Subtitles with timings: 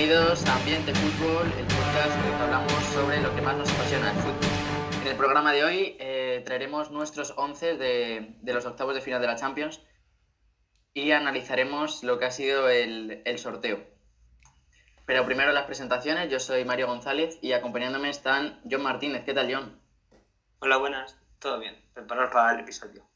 [0.00, 3.70] Bienvenidos a Ambiente Fútbol, el podcast en el que hablamos sobre lo que más nos
[3.70, 5.02] apasiona, el fútbol.
[5.02, 9.20] En el programa de hoy eh, traeremos nuestros 11 de, de, los octavos de final
[9.20, 9.82] de la Champions
[10.94, 13.84] y analizaremos lo que ha sido el, el sorteo.
[15.04, 19.26] Pero primero las presentaciones, yo soy Mario González y acompañándome están John Martínez.
[19.26, 19.82] ¿Qué tal, John?
[20.60, 21.18] Hola, buenas.
[21.40, 21.76] Todo bien.
[21.92, 23.06] Preparar para el episodio.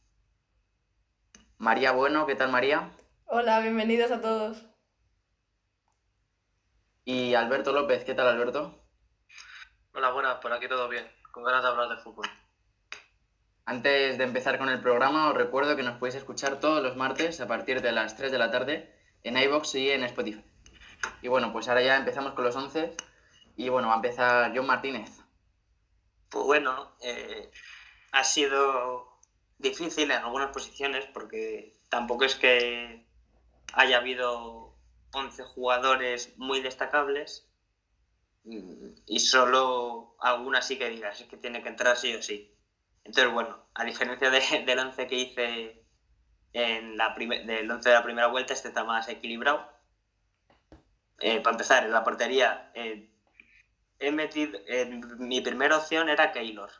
[1.56, 2.90] María Bueno, ¿qué tal, María?
[3.24, 4.73] Hola, bienvenidos a todos.
[7.06, 8.82] Y Alberto López, ¿qué tal, Alberto?
[9.92, 10.36] Hola, buenas.
[10.36, 11.06] Por aquí todo bien.
[11.32, 12.26] Con ganas de hablar de fútbol.
[13.66, 17.42] Antes de empezar con el programa, os recuerdo que nos podéis escuchar todos los martes
[17.42, 20.42] a partir de las 3 de la tarde en iBox y en Spotify.
[21.20, 22.96] Y bueno, pues ahora ya empezamos con los 11.
[23.56, 25.10] Y bueno, va a empezar John Martínez.
[26.30, 27.50] Pues bueno, eh,
[28.12, 29.18] ha sido
[29.58, 33.06] difícil en algunas posiciones porque tampoco es que
[33.74, 34.63] haya habido
[35.14, 37.48] 11 jugadores muy destacables
[39.06, 42.54] y solo algunas sí que digas, es que tiene que entrar sí o sí.
[43.04, 45.84] Entonces, bueno, a diferencia de, del 11 que hice
[46.52, 49.66] en la del 11 de la primera vuelta, este está más equilibrado.
[51.20, 53.10] Eh, para empezar, en la portería, eh,
[53.98, 54.58] he metido,
[55.18, 56.70] mi primera opción era Keylor,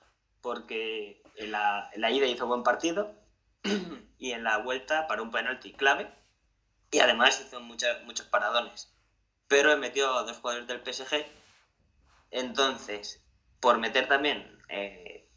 [0.40, 3.14] porque en la, en la, ida hizo buen partido
[4.18, 6.12] y en la vuelta para un penalti clave
[6.90, 8.92] y además hizo muchos paradones.
[9.48, 11.26] Pero he metido a dos jugadores del PSG,
[12.30, 13.24] entonces,
[13.60, 15.30] por meter también eh,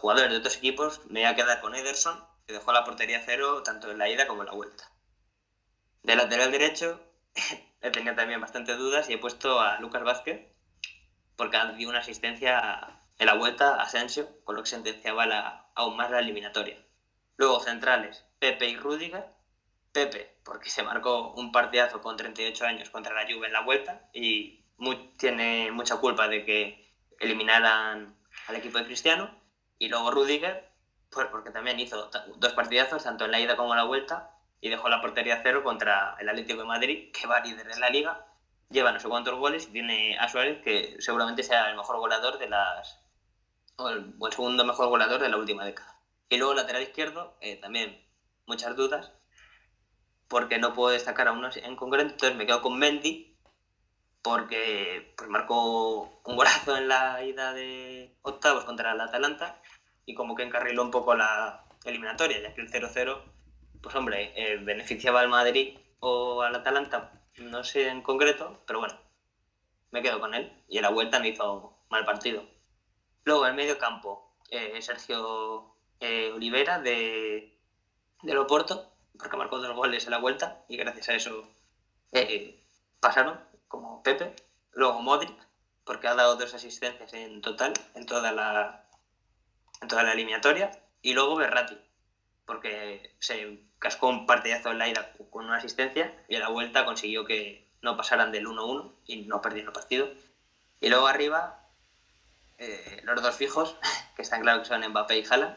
[0.00, 3.62] jugadores de otros equipos, me voy a quedar con Ederson, que dejó la portería cero
[3.62, 4.90] tanto en la ida como en la vuelta.
[6.02, 7.00] De lateral derecho,
[7.80, 10.46] he tenido también bastante dudas y he puesto a Lucas Vázquez,
[11.36, 15.70] porque ha dio una asistencia en la vuelta a Asensio, con lo que sentenciaba la,
[15.74, 16.76] aún más la eliminatoria.
[17.36, 19.24] Luego centrales, Pepe y Rudiger.
[19.96, 24.10] Pepe, porque se marcó un partidazo con 38 años contra la Juve en la vuelta
[24.12, 28.14] y muy, tiene mucha culpa de que eliminaran
[28.46, 29.30] al equipo de Cristiano.
[29.78, 30.68] Y luego Rudiger,
[31.08, 34.68] pues porque también hizo dos partidazos, tanto en la ida como en la vuelta, y
[34.68, 38.26] dejó la portería cero contra el Atlético de Madrid, que va líder en la liga,
[38.68, 42.36] lleva no sé cuántos goles y tiene a Suárez, que seguramente sea el mejor goleador
[42.36, 42.98] de las.
[43.76, 45.98] o el, o el segundo mejor goleador de la última década.
[46.28, 48.04] Y luego lateral izquierdo, eh, también
[48.46, 49.12] muchas dudas,
[50.28, 53.36] porque no puedo destacar a uno en concreto, entonces me quedo con Mendy,
[54.22, 59.60] porque pues, marcó un golazo en la ida de octavos contra el Atalanta
[60.04, 63.22] y como que encarriló un poco la eliminatoria, ya que el 0-0,
[63.80, 68.98] pues hombre, eh, beneficiaba al Madrid o al Atalanta, no sé en concreto, pero bueno,
[69.92, 72.44] me quedo con él y en la vuelta me hizo mal partido.
[73.24, 77.56] Luego en medio campo, eh, Sergio eh, Olivera de,
[78.22, 81.48] de Oporto, porque marcó dos goles en la vuelta y gracias a eso
[82.12, 82.62] eh,
[83.00, 84.34] pasaron, como Pepe.
[84.72, 85.36] Luego Modric,
[85.84, 88.84] porque ha dado dos asistencias en total en toda la,
[89.80, 90.70] en toda la eliminatoria.
[91.02, 91.78] Y luego Berratti,
[92.44, 96.84] porque se cascó un partidazo en la ida con una asistencia y en la vuelta
[96.84, 100.08] consiguió que no pasaran del 1-1 y no perdieron el partido.
[100.80, 101.68] Y luego arriba,
[102.58, 103.76] eh, los dos fijos,
[104.16, 105.56] que están claros que son Mbappé y Haaland,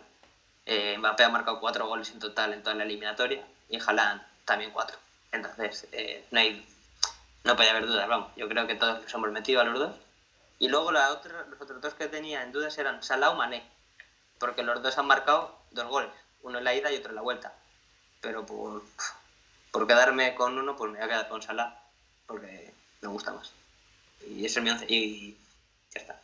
[0.71, 4.69] eh, Mbappé ha marcado cuatro goles en total en toda la eliminatoria y Haaland también
[4.69, 4.97] cuatro.
[5.31, 6.63] Entonces, eh, no, hay,
[7.43, 8.31] no puede haber dudas, vamos.
[8.35, 9.95] Yo creo que todos nos hemos metido a los dos.
[10.59, 13.63] Y luego la otra, los otros dos que tenía en dudas eran Salah o Mané,
[14.37, 16.11] porque los dos han marcado dos goles,
[16.43, 17.53] uno en la ida y otro en la vuelta.
[18.21, 18.83] Pero por,
[19.71, 21.81] por quedarme con uno, pues me voy a quedar con Salah,
[22.27, 22.71] porque
[23.01, 23.51] me gusta más.
[24.27, 25.35] Y ese es mi once, y
[25.95, 26.21] ya está.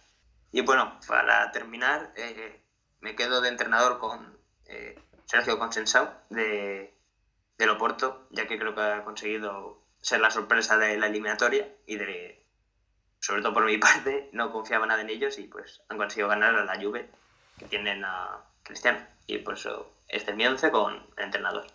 [0.52, 2.60] Y bueno, para terminar, eh,
[3.06, 4.36] me quedo de entrenador con
[4.66, 6.92] eh, Sergio Consensao de,
[7.56, 11.98] de Loporto, ya que creo que ha conseguido ser la sorpresa de la eliminatoria y
[11.98, 12.44] de,
[13.20, 16.56] sobre todo por mi parte, no confiaba nada en ellos y pues han conseguido ganar
[16.56, 17.08] a la Juve
[17.60, 19.06] que tienen a Cristiano.
[19.28, 21.68] Y por eso este es mi once con entrenador.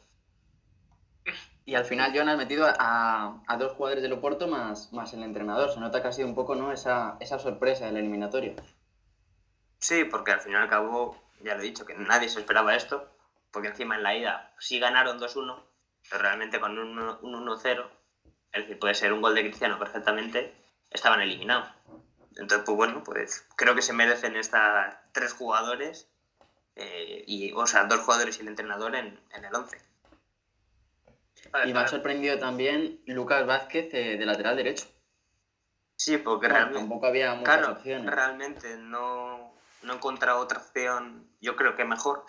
[1.65, 5.23] Y al final, John, has metido a, a, dos jugadores del Oporto más, más el
[5.23, 5.71] entrenador.
[5.71, 6.73] Se nota que ha sido un poco ¿no?
[6.73, 8.57] esa, esa sorpresa del eliminatorio.
[9.81, 12.77] Sí, porque al fin y al cabo, ya lo he dicho, que nadie se esperaba
[12.77, 13.09] esto,
[13.51, 15.63] porque encima en la ida sí ganaron 2-1,
[16.09, 17.91] pero realmente con un 1-0,
[18.53, 20.55] es decir, puede ser un gol de Cristiano perfectamente,
[20.91, 21.69] estaban eliminados.
[22.37, 26.09] Entonces, pues bueno, pues creo que se merecen estas tres jugadores,
[26.77, 29.79] eh, y, o sea, dos jugadores y el entrenador en, en el 11.
[31.67, 34.87] Y me ha sorprendido también Lucas Vázquez eh, de lateral derecho.
[35.97, 38.15] Sí, porque Bueno, realmente, tampoco había muchas claro, opciones.
[38.15, 42.25] realmente no, no he encontrado otra opción, yo creo que mejor.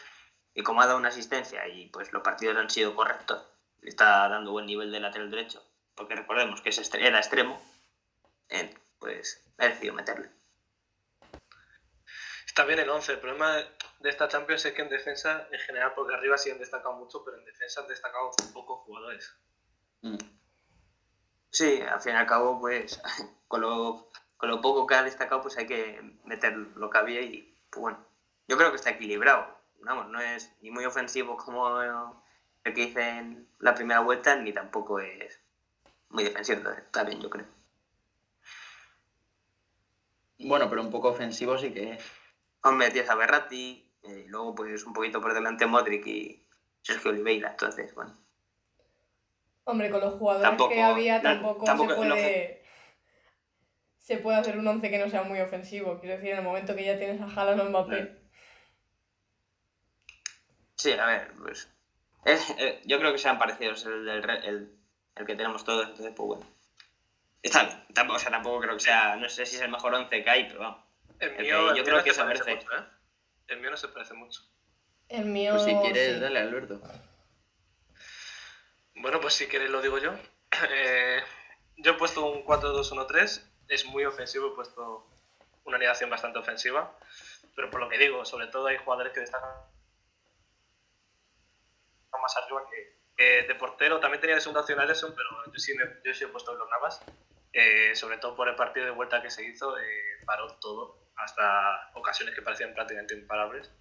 [0.53, 3.45] Y como ha dado una asistencia y pues los partidos han sido correctos,
[3.81, 5.63] le está dando buen nivel de lateral derecho,
[5.95, 7.61] porque recordemos que es estre- era extremo,
[8.49, 10.29] eh, pues he decidido meterle.
[12.45, 13.13] Está bien el 11.
[13.13, 13.55] El problema
[13.99, 17.23] de esta Champions es que en defensa, en general, porque arriba sí han destacado mucho,
[17.23, 19.33] pero en defensa han destacado pocos jugadores.
[20.01, 20.17] Mm.
[21.49, 23.01] Sí, al fin y al cabo, pues
[23.47, 24.09] con lo,
[24.41, 27.79] con lo poco que ha destacado, pues hay que meter lo que había y, pues
[27.79, 27.99] bueno,
[28.47, 29.45] yo creo que está equilibrado.
[29.81, 31.79] Vamos, no es ni muy ofensivo como
[32.63, 35.39] el que hice en la primera vuelta, ni tampoco es
[36.09, 36.71] muy defensivo.
[36.71, 37.45] Está bien, yo creo.
[40.39, 42.11] Bueno, pero un poco ofensivo sí que es.
[42.63, 46.43] Hombre, tienes a Berratti, y luego pues un poquito por delante Modric y
[46.81, 48.17] Sergio Oliveira, entonces, bueno.
[49.65, 52.60] Hombre, con los jugadores que había tampoco, se puede...
[54.11, 55.97] Se puede hacer un once que no sea muy ofensivo.
[56.01, 58.19] Quiero decir, en el momento que ya tienes a Haaland o Mbappé.
[60.75, 61.69] Sí, a ver, pues...
[62.25, 64.69] Eh, yo creo que sean parecidos el, el,
[65.15, 66.45] el, que tenemos todos, entonces, pues bueno.
[67.41, 67.85] Está bien.
[67.93, 69.15] Tampoco, o sea, tampoco creo que sea...
[69.15, 70.83] No sé si es el mejor once que hay, pero vamos.
[71.21, 72.53] El mío, yo creo que se merece.
[72.53, 72.83] Mucho, ¿eh?
[73.47, 74.41] El mío no se parece mucho.
[75.07, 75.53] El mío.
[75.53, 76.81] Pues si quieres, dale, Alberto.
[78.95, 80.11] Bueno, pues si quieres lo digo yo.
[80.69, 81.21] Eh,
[81.77, 83.50] yo he puesto un 4-2-1-3.
[83.71, 85.07] Es muy ofensivo, he puesto
[85.63, 86.93] una alineación bastante ofensiva.
[87.55, 89.49] Pero por lo que digo, sobre todo hay jugadores que destacan
[92.21, 92.63] más arriba
[93.15, 94.01] que, de portero.
[94.01, 95.73] También tenía de segunda opción Ederson, pero yo sí,
[96.03, 97.01] yo sí he puesto los Navas.
[97.53, 101.91] Eh, sobre todo por el partido de vuelta que se hizo, eh, paró todo hasta
[101.93, 103.71] ocasiones que parecían prácticamente imparables.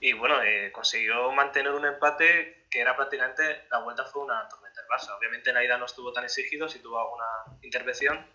[0.00, 4.80] Y bueno, eh, consiguió mantener un empate que era prácticamente, la vuelta fue una tormenta
[4.80, 5.14] del Barça.
[5.14, 8.26] Obviamente en la ida no estuvo tan exigido, sí tuvo alguna intervención,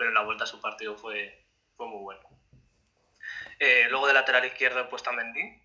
[0.00, 2.22] pero en la vuelta su partido fue, fue muy bueno.
[3.58, 5.62] Eh, luego de lateral izquierdo he puesto a Mendy,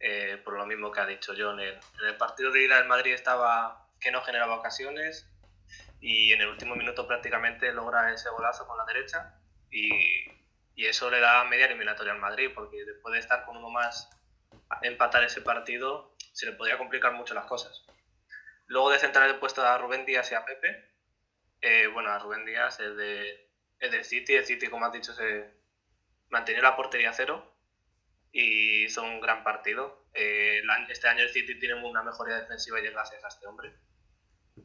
[0.00, 1.58] eh, por lo mismo que ha dicho John.
[1.58, 5.26] En el, partido de ida el Madrid estaba que no generaba ocasiones
[6.00, 9.34] y en el último minuto prácticamente logra ese golazo con la derecha
[9.70, 9.90] y
[10.74, 14.08] y eso le da media eliminatoria al Madrid, porque después de estar con uno más,
[14.82, 17.84] empatar ese partido, se le podría complicar mucho las cosas.
[18.66, 20.91] Luego de centrar el puesto a Rubén Díaz y a Pepe,
[21.62, 23.48] eh, bueno, a Rubén Díaz es, de,
[23.78, 25.50] del City, el City, como has dicho, se
[26.28, 27.56] mantenía la portería cero
[28.32, 30.06] y hizo un gran partido.
[30.14, 33.74] Eh, este año el City tiene una mejoría defensiva y gracias a este hombre.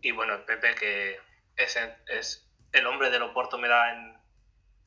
[0.02, 1.20] Y bueno, Pepe, que
[1.56, 1.78] es,
[2.08, 4.18] es el hombre de Oporto, me da en,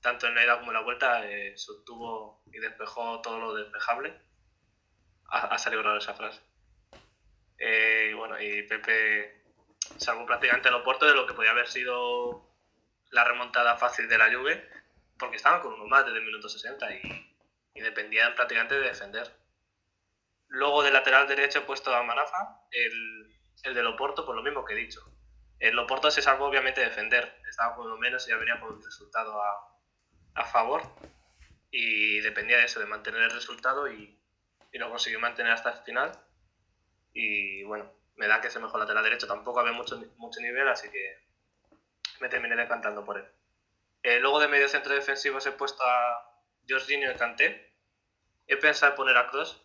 [0.01, 4.21] tanto en la ida como en la vuelta, eh, sostuvo y despejó todo lo despejable.
[5.33, 6.41] Ha, salido raro esa frase.
[7.57, 9.40] Eh, y bueno, y Pepe
[9.99, 12.49] salvó prácticamente el Oporto de lo que podía haber sido
[13.11, 14.69] la remontada fácil de la Juve,
[15.19, 17.37] porque estaban con uno más desde el minuto 60 y,
[17.75, 19.35] y dependían prácticamente de defender.
[20.49, 24.75] Luego de lateral derecho puesto a Manafa, el, el del Oporto, por lo mismo que
[24.75, 25.01] he dicho.
[25.59, 28.75] El Oporto se salvó obviamente de defender, estaba con lo menos y ya venía con
[28.75, 29.79] un resultado a,
[30.35, 30.83] a favor
[31.71, 34.19] y dependía de eso, de mantener el resultado y,
[34.73, 36.13] y lo consiguió mantener hasta el final.
[37.13, 40.69] Y bueno, me da que es el mejor lateral derecho, tampoco había mucho, mucho nivel,
[40.69, 41.25] así que
[42.21, 43.25] me terminé decantando por él.
[44.03, 46.31] Eh, luego de medio centro defensivo he puesto a
[46.69, 47.73] Jorginho y Kanté.
[48.47, 49.59] He pensado en poner a Cross,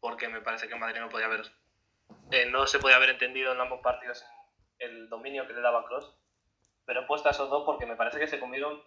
[0.00, 1.42] porque me parece que Madrid no podía haber,
[2.32, 4.26] eh, no se podía haber entendido en ambos partidos
[4.80, 6.12] el dominio que le daba Cross.
[6.84, 8.82] Pero he puesto a esos dos porque me parece que se comieron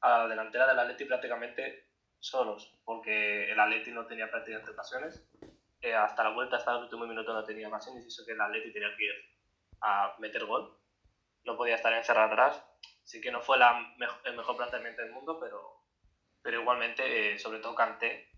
[0.00, 1.86] a la delantera del Atleti prácticamente
[2.18, 5.22] solos, porque el Atleti no tenía prácticamente ocasiones.
[5.82, 8.40] Eh, hasta la vuelta, hasta el último minuto no tenía más y eso que el
[8.40, 9.12] Atleti tenía que ir
[9.80, 10.78] a meter gol.
[11.44, 12.64] No podía estar encerrado atrás.
[13.02, 13.92] Sí que no fue la
[14.24, 15.82] el mejor planteamiento del mundo, pero,
[16.40, 18.30] pero igualmente, eh, sobre todo Kanté,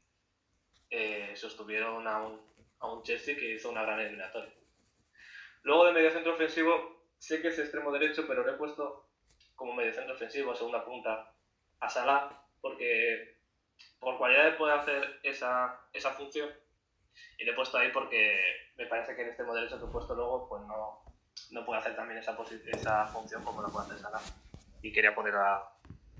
[0.88, 2.40] eh, sostuvieron a un,
[2.78, 4.52] a un Chelsea que hizo una gran eliminatoria.
[5.62, 9.10] Luego de medio centro ofensivo, sé que es extremo derecho, pero lo he puesto
[9.54, 11.30] como medio centro ofensivo, segunda punta,
[11.80, 13.36] a Salah porque
[14.00, 16.48] por cualidades puede hacer esa, esa función
[17.38, 20.14] y le he puesto ahí porque me parece que en este modelo que he puesto
[20.14, 21.04] luego pues no,
[21.50, 22.35] no puede hacer también esa,
[23.06, 24.06] función como la puede hacer
[24.83, 25.62] y quería poner a,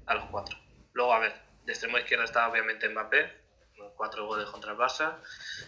[0.07, 0.57] a los cuatro.
[0.93, 1.35] Luego, a ver,
[1.65, 3.31] de extremo izquierdo está obviamente Mbappé,
[3.97, 5.21] cuatro goles contra el Barça,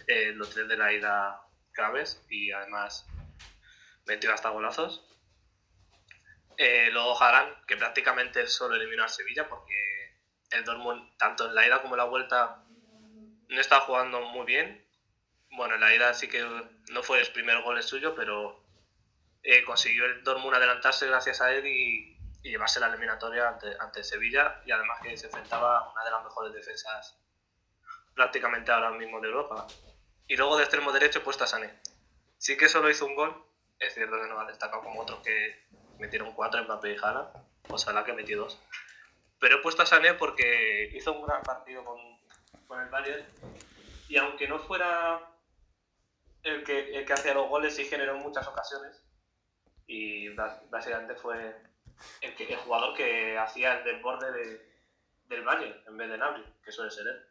[0.07, 1.41] eh, los tres de la ida
[1.71, 3.05] claves y además
[4.05, 5.03] metió hasta golazos.
[6.57, 9.75] Eh, luego Haran, que prácticamente solo eliminó a Sevilla porque
[10.51, 12.63] el Dortmund, tanto en la ida como en la vuelta,
[13.49, 14.86] no estaba jugando muy bien.
[15.51, 16.43] Bueno, en la ida sí que
[16.89, 18.63] no fue el primer gol suyo, pero
[19.43, 22.13] eh, consiguió el Dortmund adelantarse gracias a él y,
[22.43, 26.23] llevarse la eliminatoria ante, ante, Sevilla y además que se enfrentaba a una de las
[26.23, 27.17] mejores defensas
[28.15, 29.67] prácticamente ahora mismo de Europa.
[30.27, 31.77] Y luego de extremo derecho puesto a Sané.
[32.37, 33.45] Sí que solo hizo un gol,
[33.79, 35.67] es cierto que no ha destacado como otros que
[35.99, 37.31] metieron cuatro en papel y Jala,
[37.67, 38.59] o Salah que metió dos.
[39.39, 41.97] Pero he puesto a Sané porque hizo un gran partido con,
[42.67, 43.25] con el Bayern
[44.09, 45.21] y aunque no fuera
[46.43, 49.03] el que, el que hacía los goles, sí generó en muchas ocasiones
[49.87, 51.55] y básicamente fue
[52.21, 54.71] el, que, el jugador que hacía el desborde de,
[55.29, 57.25] del Bayern en vez de Nabri, que suele ser él.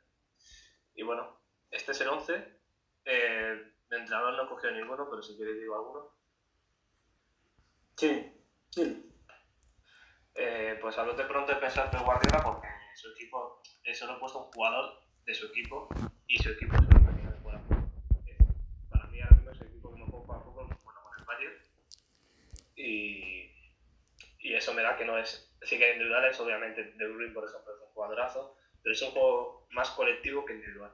[0.94, 1.38] Y bueno,
[1.70, 2.58] este es el 11.
[3.04, 6.10] Eh, de entrenador no he cogido ninguno, pero si queréis digo alguno.
[7.96, 8.32] Sí,
[8.70, 9.12] sí.
[10.34, 13.62] Eh, pues a lo de pronto he pensado en Guardiola porque su equipo,
[13.94, 15.88] solo he puesto un jugador de su equipo
[16.26, 17.62] y su equipo es el de fuera.
[18.90, 21.24] Para mí ahora mismo es el equipo que me poco a poco bueno, con el
[21.24, 21.54] Bayern
[22.76, 23.50] y,
[24.38, 27.74] y eso me da que no es, sí que individuales, obviamente De Bruyne por ejemplo
[27.74, 30.92] es un jugadorazo, pero es un juego más colectivo que individual.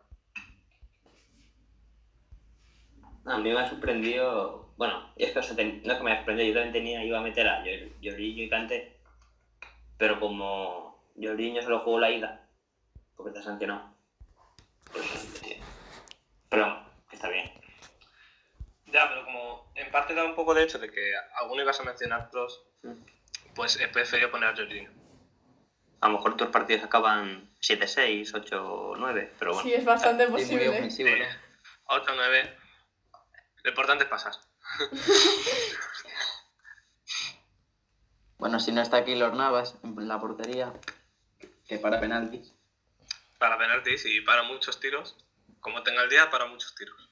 [3.25, 6.55] A mí me ha sorprendido, bueno, es que no es que me ha sorprendido, yo
[6.55, 8.97] también tenía, iba a meter a Llorillo y Cante,
[9.97, 12.49] pero como Llorillo solo jugó la ida,
[13.17, 13.95] porque está sancionado,
[16.49, 17.62] pero que está bien.
[18.93, 21.85] Ya, pero como en parte da un poco de hecho de que alguno ibas a
[21.85, 22.93] mencionar pros, mm.
[23.55, 24.91] pues he preferido poner a Jorginho.
[26.03, 29.69] A lo mejor tus partidos acaban 7-6, 8-9, pero bueno.
[29.69, 30.91] Sí, es bastante posible.
[31.87, 32.57] 8-9.
[33.63, 34.35] Lo importante es pasar.
[38.39, 40.73] bueno, si no está aquí los Navas en la portería,
[41.67, 42.53] que para penaltis.
[43.39, 45.17] Para penaltis y para muchos tiros.
[45.61, 47.12] Como tenga el día, para muchos tiros.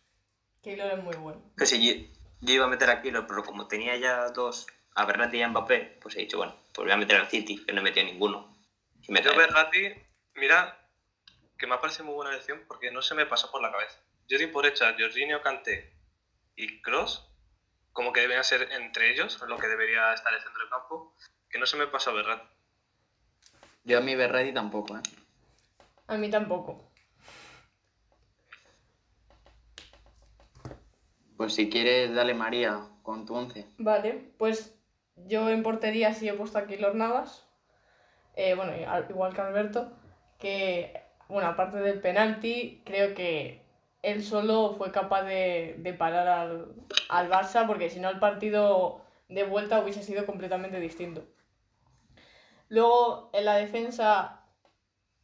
[0.63, 1.43] Keylor es muy bueno.
[1.57, 2.09] Que si
[2.41, 5.49] yo, iba a meter a Keylor, pero como tenía ya dos, a Berratti y a
[5.49, 8.07] Mbappé, pues he dicho, bueno, pues voy a meter al City, que no he metido
[8.07, 8.55] ninguno.
[9.03, 9.95] Y yo Berratti,
[10.35, 10.79] mira,
[11.59, 13.99] que me ha parecido muy buena elección porque no se me pasó por la cabeza.
[14.29, 15.93] Yo di por hecho a Jorginho Kanté
[16.57, 17.27] y Cross,
[17.93, 21.15] como que deben ser entre ellos lo que debería estar el centro del campo,
[21.49, 22.47] que no se me pasó a Berratti.
[23.85, 25.03] Yo a mi Berratti tampoco, ¿eh?
[26.07, 26.90] A mí tampoco.
[31.41, 33.65] Pues si quieres, dale María con tu once.
[33.79, 34.79] Vale, pues
[35.17, 37.47] yo en portería sí he puesto aquí los Navas.
[38.37, 38.75] Eh, bueno,
[39.09, 39.91] igual que Alberto.
[40.39, 43.63] Que, bueno, aparte del penalti, creo que
[44.03, 46.75] él solo fue capaz de, parar al,
[47.09, 51.25] al, Barça, porque si no el partido de vuelta hubiese sido completamente distinto.
[52.69, 54.43] Luego en la defensa,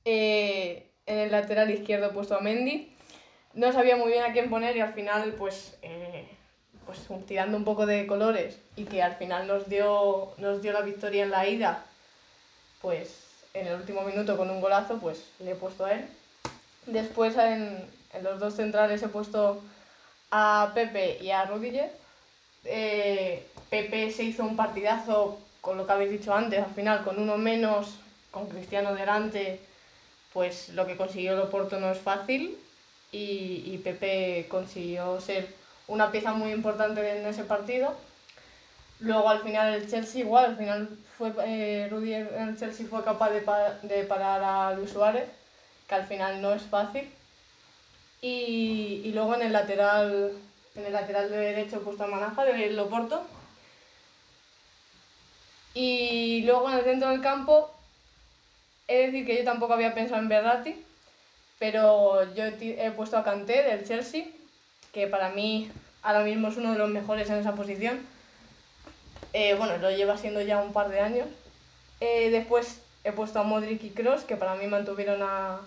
[0.07, 2.97] eh, en el lateral izquierdo he puesto a Mendy
[3.57, 6.06] no sabía muy bien a quién poner y al final, pues, eh,
[6.87, 10.83] pues tirando un poco de colores y que al final nos dio, nos dio la
[10.83, 11.85] victoria en la ida,
[12.81, 16.07] pues en el último minuto con un golazo, pues le he puesto a él.
[16.87, 17.85] Después en,
[18.23, 19.61] los dos centrales he puesto
[20.31, 21.91] a Pepe y a Rudiger.
[22.65, 27.21] Eh, Pepe se hizo un partidazo con lo que habéis dicho antes, al final con
[27.21, 27.97] uno menos,
[28.31, 29.61] con Cristiano delante,
[30.33, 32.57] pues lo que consiguió el Oporto no es fácil
[33.11, 35.49] y, Pepe consiguió ser
[35.89, 37.95] una pieza muy importante en ese partido.
[39.01, 40.89] Luego al final el Chelsea igual, al final
[41.19, 43.43] fue eh, el Chelsea fue capaz de,
[43.83, 45.29] de, parar a Luis Suárez,
[45.89, 47.11] que al final no es fácil.
[48.23, 50.33] Y, y, luego en el lateral
[50.77, 53.23] en el lateral de derecho puesto Manaja de Loporto.
[55.75, 57.71] Y luego en el centro del campo,
[58.89, 60.75] he de decir que yo tampoco había pensado en Berratti,
[61.59, 64.27] pero yo he puesto a Kanté del Chelsea,
[64.97, 65.71] que para mí
[66.03, 68.01] ahora mismo es uno de los mejores en esa posición.
[69.35, 71.29] Eh, bueno, lo lleva siendo ya un par de años.
[72.01, 75.61] Eh, después he puesto a Modric y Cross, que para mí mantuvieron a,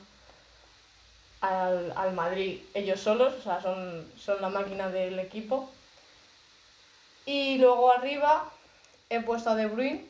[1.42, 5.70] al, al, Madrid ellos solos, o sea, son, son la máquina del equipo.
[7.28, 8.52] Y luego arriba
[9.12, 10.08] he puesto a De Bruyne,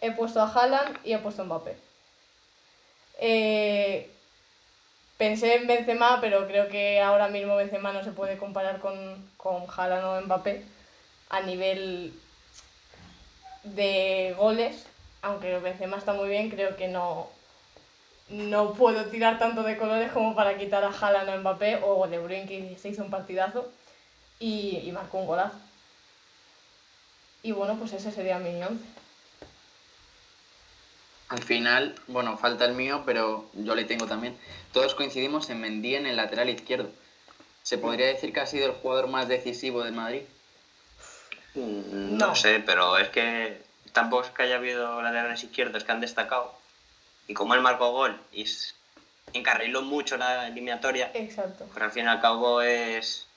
[0.00, 1.76] he puesto a Haaland y he puesto a Mbappé.
[3.18, 4.10] Eh,
[5.20, 9.64] Pensé en Benzema, pero creo que ahora mismo Benzema no se puede comparar con, con
[9.68, 10.64] Haaland o Mbappé
[11.28, 12.14] a nivel
[13.62, 14.86] de goles,
[15.20, 17.28] aunque Benzema está muy bien, creo que no,
[18.30, 22.18] no puedo tirar tanto de colores como para quitar a Haaland o Mbappé o De
[22.18, 23.70] Bruyne que se hizo un partidazo
[24.38, 25.58] y, y marcó un golazo.
[27.42, 28.99] Y bueno, pues ese sería mi once.
[31.30, 34.36] Al final, bueno, falta el mío, pero yo le tengo también.
[34.72, 36.90] Todos coincidimos en Mendy en el lateral izquierdo.
[37.62, 40.22] ¿Se podría decir que ha sido el jugador más decisivo de Madrid?
[41.54, 46.00] Mm, no, sé, pero es que tampoco es que haya habido laterales izquierdos que han
[46.00, 46.52] destacado.
[47.28, 48.44] Y como él marcó gol y
[49.32, 51.64] encarriló mucho la eliminatoria, Exacto.
[51.66, 53.28] pues al fin y al cabo es...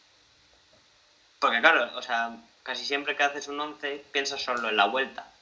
[1.37, 5.32] Porque claro, o sea, casi siempre que haces un 11 piensas solo en la vuelta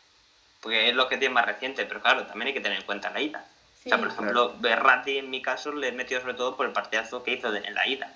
[0.62, 3.10] porque es lo que tiene más reciente, pero claro, también hay que tener en cuenta
[3.10, 3.46] la ida.
[3.84, 6.68] Sí, o sea, por ejemplo, Berratti en mi caso le he metido sobre todo por
[6.68, 8.16] el partidazo que hizo de- en la ida.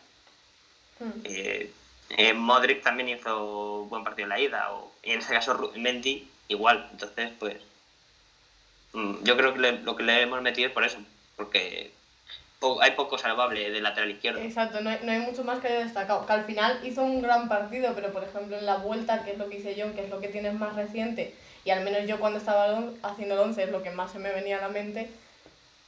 [1.00, 1.10] Mm.
[1.24, 1.72] Eh,
[2.18, 6.28] eh, Modric también hizo buen partido en la ida, o, y en este caso Mendy
[6.48, 6.88] igual.
[6.92, 7.56] Entonces, pues,
[8.94, 11.00] mm, yo creo que le- lo que le hemos metido es por eso,
[11.36, 11.92] porque
[12.60, 14.40] po- hay poco salvable del lateral izquierdo.
[14.40, 16.25] Exacto, no hay, no hay mucho más que haya destacado.
[16.28, 19.38] Que al final hizo un gran partido, pero por ejemplo en la vuelta, que es
[19.40, 21.34] lo que hice yo, que es lo que tienes más reciente,
[21.65, 24.31] y al menos yo cuando estaba haciendo el 11 es lo que más se me
[24.31, 25.10] venía a la mente,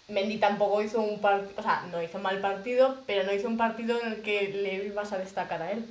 [0.08, 3.58] Mendy tampoco hizo un partido, o sea, no hizo mal partido, pero no hizo un
[3.58, 5.86] partido en el que le ibas a destacar a él.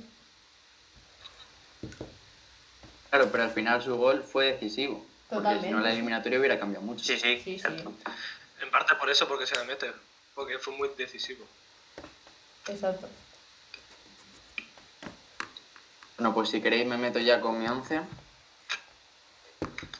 [3.09, 5.05] Claro, pero al final su gol fue decisivo.
[5.29, 5.83] Porque si no Totalmente.
[5.83, 7.03] la eliminatoria hubiera cambiado mucho.
[7.05, 7.93] Sí, sí, Sí, exacto.
[8.61, 9.91] En parte por eso, porque se le mete.
[10.35, 11.45] Porque fue muy decisivo.
[12.67, 13.07] Exacto.
[16.17, 18.01] Bueno, pues si queréis me meto ya con mi 11.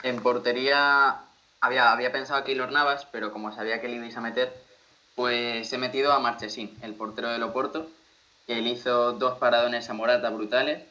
[0.03, 1.21] En portería
[1.59, 4.53] había, había pensado a Keylor Navas, pero como sabía que le ibais a meter,
[5.15, 7.87] pues he metido a Marchesín, el portero del Oporto,
[8.45, 10.83] que él hizo dos paradones a Morata brutales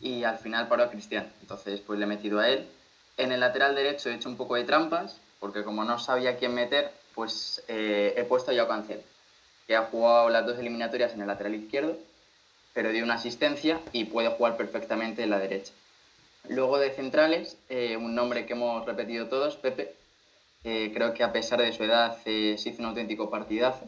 [0.00, 1.30] y al final paró a Cristian.
[1.42, 2.68] Entonces pues le he metido a él.
[3.16, 6.54] En el lateral derecho he hecho un poco de trampas, porque como no sabía quién
[6.54, 9.02] meter, pues eh, he puesto a Joao Cancelo,
[9.66, 11.96] que ha jugado las dos eliminatorias en el lateral izquierdo
[12.74, 15.72] pero dio una asistencia y puede jugar perfectamente en la derecha.
[16.48, 19.94] Luego de centrales, eh, un nombre que hemos repetido todos, Pepe.
[20.62, 23.84] Creo que a pesar de su edad eh, se hizo un auténtico partidazo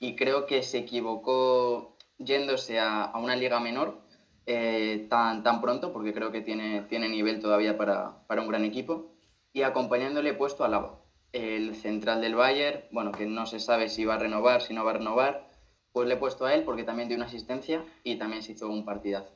[0.00, 4.00] y creo que se equivocó yéndose a, una liga menor
[4.46, 8.64] eh, tan, tan pronto, porque creo que tiene, tiene nivel todavía para, para un gran
[8.64, 9.12] equipo.
[9.52, 11.00] Y acompañándole puesto a Lava,
[11.32, 14.84] el central del Bayern, bueno, que no se sabe si va a renovar, si no
[14.84, 15.48] va a renovar,
[15.92, 18.68] pues le he puesto a él porque también dio una asistencia y también se hizo
[18.68, 19.32] un partidazo.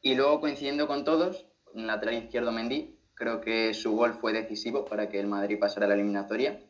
[0.00, 4.84] Y luego coincidiendo con todos, en lateral izquierdo Mendy, creo que su gol fue decisivo
[4.84, 6.60] para que el Madrid pasara a la eliminatoria.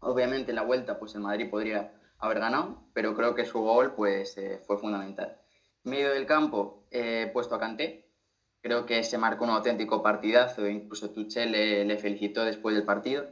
[0.00, 3.94] Obviamente en la vuelta pues el Madrid podría haber ganado, pero creo que su gol
[3.94, 5.38] pues eh, fue fundamental.
[5.84, 8.10] Medio del campo eh, puesto a Kanté,
[8.60, 12.84] creo que se marcó un auténtico partidazo, e incluso Tuchel le, le felicitó después del
[12.84, 13.26] partido.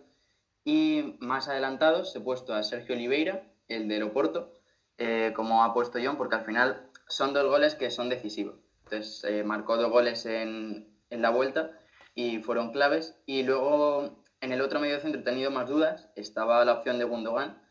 [0.64, 4.52] Y más adelantados he puesto a Sergio Oliveira, el del Oporto,
[4.98, 8.56] eh, como ha puesto John, porque al final son dos goles que son decisivos.
[8.84, 11.72] Entonces eh, marcó dos goles en, en, la vuelta
[12.14, 13.16] y fueron claves.
[13.26, 16.10] Y luego en el otro medio centro he tenido más dudas.
[16.16, 17.62] Estaba la opción de Gundogan,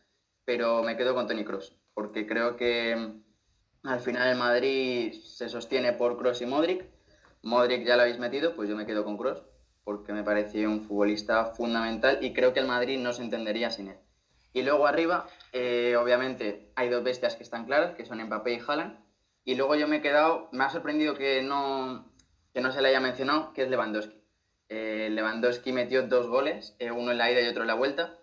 [0.44, 5.48] pero me quedo con Tony Cross, porque creo que mm, al final el Madrid se
[5.48, 6.84] sostiene por Cross y Modric.
[7.42, 9.42] Modric ya lo habéis metido, pues yo me quedo con Cross,
[9.84, 13.88] porque me pareció un futbolista fundamental y creo que el Madrid no se entendería sin
[13.88, 13.98] él.
[14.56, 18.60] Y luego arriba, eh, obviamente, hay dos bestias que están claras, que son Mbappé y
[18.66, 18.98] Haaland.
[19.44, 22.10] Y luego yo me he quedado, me ha sorprendido que no,
[22.56, 24.18] que no se le haya mencionado, que es Lewandowski.
[24.70, 28.18] Eh, Lewandowski metió dos goles, eh, uno en la ida y otro en la vuelta.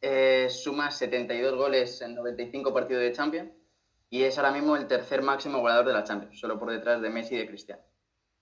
[0.00, 3.52] Eh, suma 72 goles en 95 partidos de Champions
[4.10, 7.08] y es ahora mismo el tercer máximo goleador de la Champions, solo por detrás de
[7.08, 7.80] Messi y de Cristiano.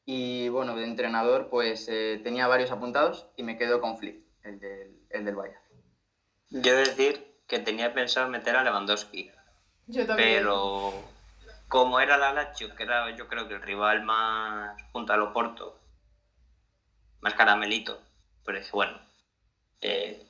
[0.06, 4.58] Y bueno, de entrenador, pues eh, tenía varios apuntados y me quedo con Flick, el
[4.58, 5.60] del, el del Bayern.
[6.48, 9.30] Yo he de decir que tenía pensado meter a Lewandowski,
[9.88, 10.30] Yo también.
[10.38, 10.94] pero
[11.68, 15.80] como era la Lazio, que era yo creo que el rival más junto al Oporto,
[17.20, 18.00] más caramelito,
[18.44, 19.00] pues dije, bueno,
[19.80, 20.26] eh,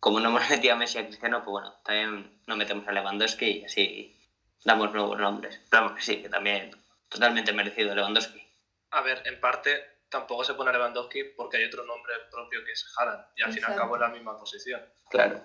[0.00, 2.92] como no hemos metido a Messi y a Cristiano, pues bueno, también no metemos a
[2.92, 4.16] Lewandowski y así
[4.64, 5.60] damos nuevos nombres.
[5.70, 6.70] Pero vamos que sí, que también
[7.08, 8.42] totalmente merecido Lewandowski.
[8.90, 12.72] A ver, en parte tampoco se pone a Lewandowski porque hay otro nombre propio que
[12.72, 14.82] es Haaland y al fin y al cabo es la misma posición.
[15.08, 15.40] Claro.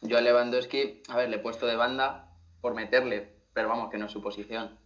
[0.00, 2.33] Yo a Lewandowski, a ver, le he puesto de banda
[2.64, 4.80] por meterle, pero vamos, que no es su posición.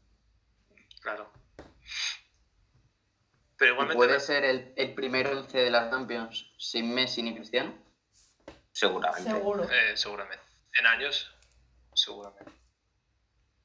[1.00, 1.30] Claro.
[3.56, 7.36] Pero ¿Y igualmente puede ser el, el primer once de las Champions sin Messi ni
[7.36, 7.72] Cristiano?
[8.72, 9.30] Seguramente.
[9.30, 9.62] Seguro.
[9.70, 10.42] eh, seguramente.
[10.76, 11.32] En años,
[11.94, 12.50] seguramente.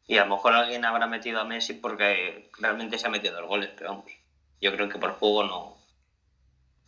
[0.06, 3.47] Y a lo mejor alguien habrá metido a Messi porque realmente se ha metido dos
[3.47, 4.12] goles, pero vamos.
[4.62, 5.78] Yo creo que por juego no,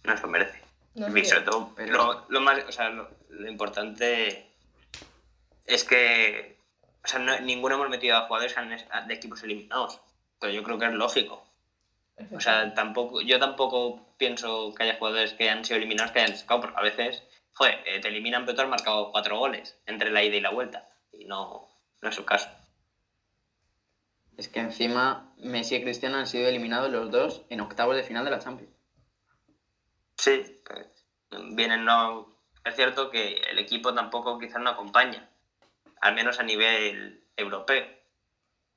[0.03, 0.61] no se lo merece.
[0.93, 1.31] No y sé.
[1.31, 4.47] sobre todo, pero- lo, lo más, o sea, lo, lo importante
[5.65, 6.54] es que
[7.05, 9.99] o sea, no- ninguno hemos metido a jugadores de equipos eliminados.
[10.39, 11.43] Pero yo creo que es lógico.
[12.31, 16.31] O sea, tampoco, yo tampoco pienso que haya jugadores que han sido eliminados que hayan
[16.31, 20.09] destacado, porque a veces, joder, eh, te eliminan pero tú has marcado cuatro goles entre
[20.09, 20.83] la ida y la vuelta.
[21.11, 21.67] Y no,
[22.01, 22.49] no es su caso.
[24.37, 28.25] Es que encima Messi y Cristiano han sido eliminados los dos en octavos de final
[28.25, 28.73] de la Champions.
[30.17, 30.87] Sí, pues,
[31.55, 32.27] vienen no.
[32.63, 35.27] Es cierto que el equipo tampoco quizás no acompaña,
[36.01, 37.86] al menos a nivel europeo.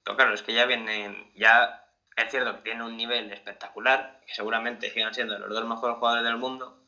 [0.04, 1.84] Pero claro, es que ya vienen, ya
[2.16, 6.24] Es cierto que tiene un nivel espectacular, que seguramente sigan siendo los dos mejores jugadores
[6.24, 6.82] del mundo,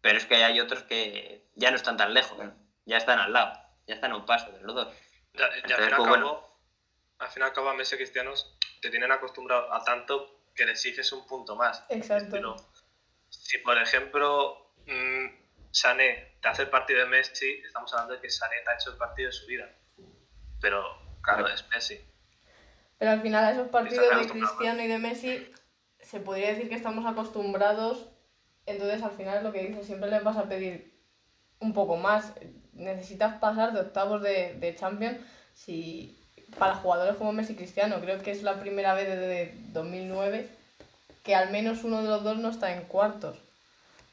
[0.00, 2.38] pero es que hay otros que ya no están tan lejos,
[2.84, 4.94] ya están al lado, ya están a un paso de los dos.
[5.34, 6.48] Ya, ya al, Entonces, fin y al, pues, cabo, bueno.
[7.18, 10.72] al fin y al cabo a Messi Cristianos te tienen acostumbrado a tanto que le
[10.72, 11.84] exiges un punto más.
[11.88, 12.30] Exacto.
[12.30, 12.56] Pero
[13.28, 15.26] si, por ejemplo, mm,
[15.70, 18.90] Sané te hace el partido de Messi, estamos hablando de que Sané te ha hecho
[18.90, 19.68] el partido de su vida.
[20.60, 20.84] Pero,
[21.22, 22.00] claro, es Messi.
[22.98, 24.28] Pero al final a esos partidos de.
[24.28, 25.52] Cristiano y de Messi
[26.00, 28.08] se podría decir que estamos acostumbrados,
[28.66, 30.92] entonces al final lo que dices, siempre les vas a pedir
[31.60, 32.32] un poco más.
[32.72, 35.18] Necesitas pasar de octavos de, de Champions
[35.54, 36.18] si
[36.58, 40.48] para jugadores como Messi y Cristiano, creo que es la primera vez desde 2009
[41.22, 43.36] que al menos uno de los dos no está en cuartos.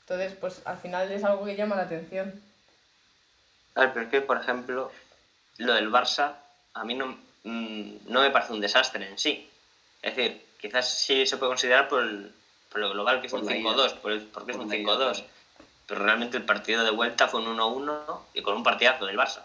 [0.07, 2.39] Entonces, pues al final es algo que llama la atención.
[3.73, 4.91] A ver, pero es que, por ejemplo,
[5.57, 6.33] lo del Barça
[6.75, 9.49] a mí no, mm, no me parece un desastre en sí.
[10.03, 12.31] Es decir, quizás sí se puede considerar por, el-
[12.69, 14.69] por lo global que es Por un la 5-2, por el- porque es Por un
[14.71, 15.23] la ida, 5-2.
[15.87, 19.41] Pero realmente el partido de vuelta fue un 1-1 y con un partidazo del Barça.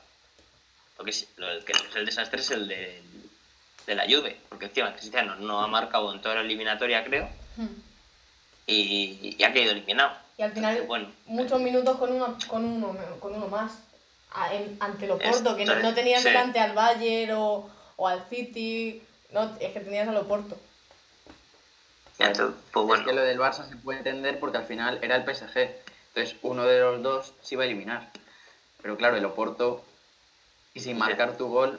[0.96, 3.02] Porque sí, lo el que es el desastre es el de,
[3.86, 7.30] de la Juve, porque encima Cristiano no ha marcado en toda la eliminatoria, creo,
[8.66, 10.12] y, y ha quedado eliminado.
[10.40, 13.72] Y al final, Entonces, bueno, muchos minutos con uno, con uno, con uno más.
[14.32, 16.28] A- en- ante el Oporto, que no, tenías sí.
[16.28, 19.02] delante al Bayern o, o al City.
[19.32, 20.56] No, es que tenías al Oporto.
[22.18, 23.02] entonces, pues bueno.
[23.02, 25.74] Es que lo del Barça se puede entender porque al final era el PSG.
[26.14, 28.08] Entonces uno de los dos se iba a eliminar.
[28.80, 29.82] Pero claro, el Oporto,
[30.72, 31.78] y sin marcar tu gol,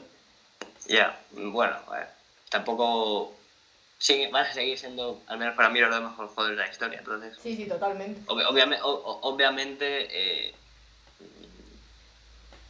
[0.85, 2.05] Ya, bueno, a
[2.51, 3.33] tampoco
[4.01, 6.71] sigue, van a seguir siendo, al menos para mí, los dos mejores jugadores de la
[6.71, 6.99] historia.
[6.99, 8.19] Entonces, Sí, sí, totalmente.
[8.25, 10.07] obvi- obviamente, obviamente
[10.47, 10.53] eh,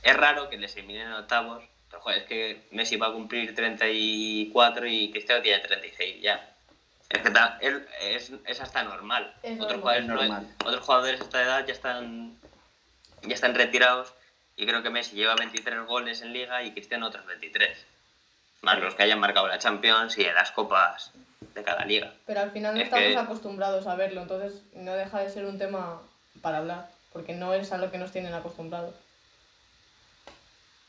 [0.03, 3.55] es raro que les eliminen en octavos, pero joder, es que Messi va a cumplir
[3.55, 6.49] 34 y Cristiano tiene 36 ya.
[7.09, 9.33] Es que ta- él- es, es hasta normal.
[9.41, 9.79] Es otros, normal.
[9.79, 10.55] Jugadores, no- Normal.
[10.65, 12.35] otros jugadores de esta edad ya están,
[13.21, 14.13] ya están retirados
[14.57, 17.85] y creo que Messi lleva 23 goles en liga y Cristiano otros 23.
[18.61, 21.11] Más los que hayan marcado la Champions y en las copas
[21.55, 22.13] de cada liga.
[22.27, 25.45] Pero al final no Es estamos que- acostumbrados a verlo, entonces no deja de ser
[25.45, 25.99] un tema
[26.41, 28.93] para hablar, porque no es a lo que nos tienen acostumbrados.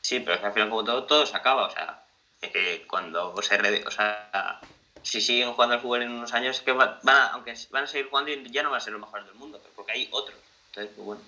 [0.02, 1.66] Sí, pero es que al final como todo, todo se acaba.
[1.66, 2.02] O sea,
[2.40, 3.56] es que cuando se...
[3.56, 4.60] re- O sea,
[5.02, 7.84] si siguen jugando al fútbol en unos años, es que va- van a, aunque van
[7.84, 9.92] a seguir jugando y ya no van a ser los mejores del mundo, pero porque
[9.92, 10.36] hay otros.
[10.68, 11.22] Entonces, pues bueno.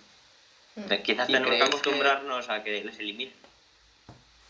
[0.77, 0.83] Mm.
[0.89, 3.35] Te- Quizás ¿Y tenemos que- acostumbrarnos a que les eliminen.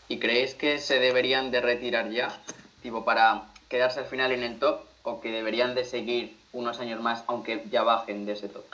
[0.07, 2.29] ¿Y creéis que se deberían de retirar ya?
[2.81, 6.99] Tipo, para quedarse al final en el top, o que deberían de seguir unos años
[7.01, 8.65] más, aunque ya bajen de ese top.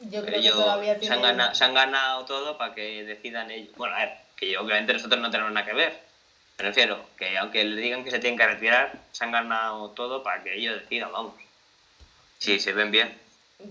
[0.00, 1.18] Yo creo Ellos que todavía se, tienen...
[1.18, 3.74] han ganado, se han ganado todo para que decidan ellos.
[3.76, 5.98] Bueno, a ver, que obviamente nosotros no tenemos nada que ver.
[6.58, 10.22] Me refiero que aunque le digan que se tienen que retirar, se han ganado todo
[10.22, 11.34] para que ellos decidan, vamos.
[12.38, 13.18] Si se ven bien.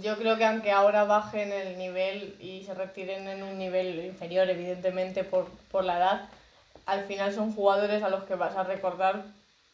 [0.02, 4.48] Yo creo que aunque ahora bajen el nivel y se retiren en un nivel inferior,
[4.50, 6.30] evidentemente por, por la edad,
[6.92, 9.24] al final son jugadores a los que vas a recordar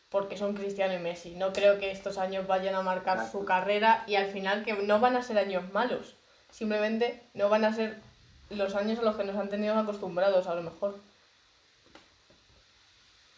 [0.10, 1.32] porque son Cristiano y Messi.
[1.36, 5.00] No creo que estos años vayan a marcar su carrera y al final que no
[5.00, 6.16] van a ser años malos.
[6.52, 7.98] Simplemente no van a ser
[8.50, 10.98] los años a los que nos han tenido acostumbrados, a lo mejor.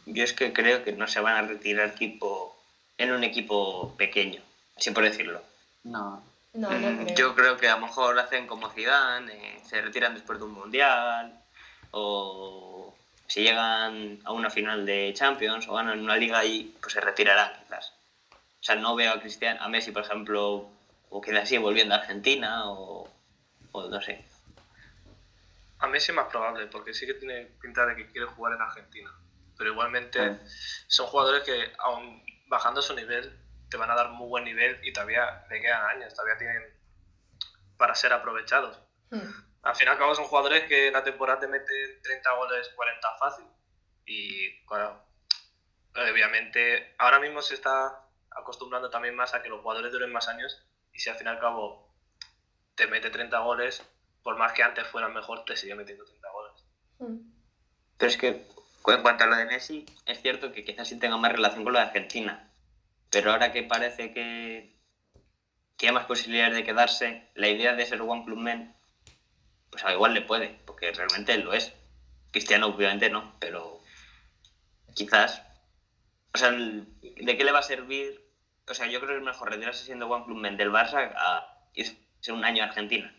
[0.05, 2.55] Yo es que creo que no se van a retirar tipo
[2.97, 4.41] en un equipo pequeño,
[4.77, 5.41] así por decirlo.
[5.83, 6.21] No.
[6.53, 7.15] No, no Mm, creo.
[7.15, 10.53] Yo creo que a lo mejor hacen como Zidane, eh, se retiran después de un
[10.53, 11.39] mundial,
[11.91, 12.93] o
[13.27, 17.51] si llegan a una final de Champions o ganan una liga y pues se retirarán
[17.63, 17.93] quizás.
[18.31, 20.69] O sea, no veo a Cristian, a Messi, por ejemplo,
[21.09, 23.09] o quizás así volviendo a Argentina o,
[23.71, 24.25] o no sé.
[25.79, 28.61] A Messi es más probable, porque sí que tiene pinta de que quiere jugar en
[28.61, 29.11] Argentina.
[29.57, 30.37] Pero igualmente Ah.
[30.87, 33.37] son jugadores que, aun bajando su nivel,
[33.69, 36.63] te van a dar muy buen nivel y todavía le quedan años, todavía tienen
[37.77, 38.79] para ser aprovechados.
[39.11, 39.29] Hmm.
[39.67, 42.69] Al fin y al cabo son jugadores que en la temporada te meten 30 goles,
[42.73, 43.45] 40 fácil.
[44.05, 45.03] Y claro,
[45.93, 50.65] obviamente ahora mismo se está acostumbrando también más a que los jugadores duren más años
[50.93, 51.93] y si al fin y al cabo
[52.75, 53.83] te mete 30 goles,
[54.23, 56.65] por más que antes fueran mejor, te sigue metiendo 30 goles.
[56.99, 57.17] Hmm.
[57.97, 61.17] Pero es que en cuanto a lo de Messi, es cierto que quizás sí tenga
[61.17, 62.53] más relación con lo de Argentina.
[63.11, 64.79] Pero ahora que parece que,
[65.77, 68.76] que hay más posibilidades de quedarse, la idea de ser One Club Men,
[69.69, 71.73] pues a igual le puede, porque realmente él lo es.
[72.31, 73.79] Cristiano obviamente no, pero
[74.93, 75.41] quizás.
[76.33, 78.23] O sea, ¿de qué le va a servir?
[78.69, 81.97] O sea, yo creo que es mejor retirarse siendo One Club del Barça a irse
[82.31, 83.13] un año a Argentina.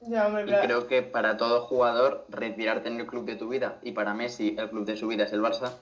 [0.00, 3.92] Ya, Y creo que para todo jugador, retirarte en el club de tu vida, y
[3.92, 5.78] para Messi el club de su vida es el Barça,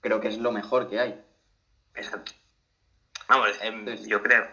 [0.00, 1.24] creo que es lo mejor que hay.
[1.94, 2.32] Exacto.
[3.28, 4.10] Vamos, Sí, sí.
[4.10, 4.44] yo creo.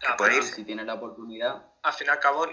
[0.00, 0.54] que Ah, puede pero irse.
[0.54, 2.46] Si tiene la oportunidad, al fin y al cabo,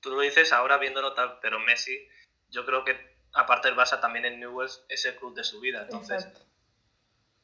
[0.00, 2.06] tú lo dices ahora viéndolo tal, pero Messi,
[2.48, 2.98] yo creo que
[3.32, 5.82] aparte del Barça también en Newell's es el club de su vida.
[5.82, 6.46] Entonces, Exacto.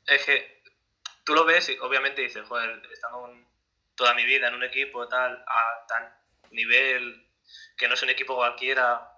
[0.06, 0.62] es que
[1.24, 3.46] tú lo ves y obviamente dices, joder, estando un-
[3.94, 6.12] toda mi vida en un equipo tal, a tan
[6.50, 7.24] nivel
[7.76, 9.10] que no es un equipo cualquiera,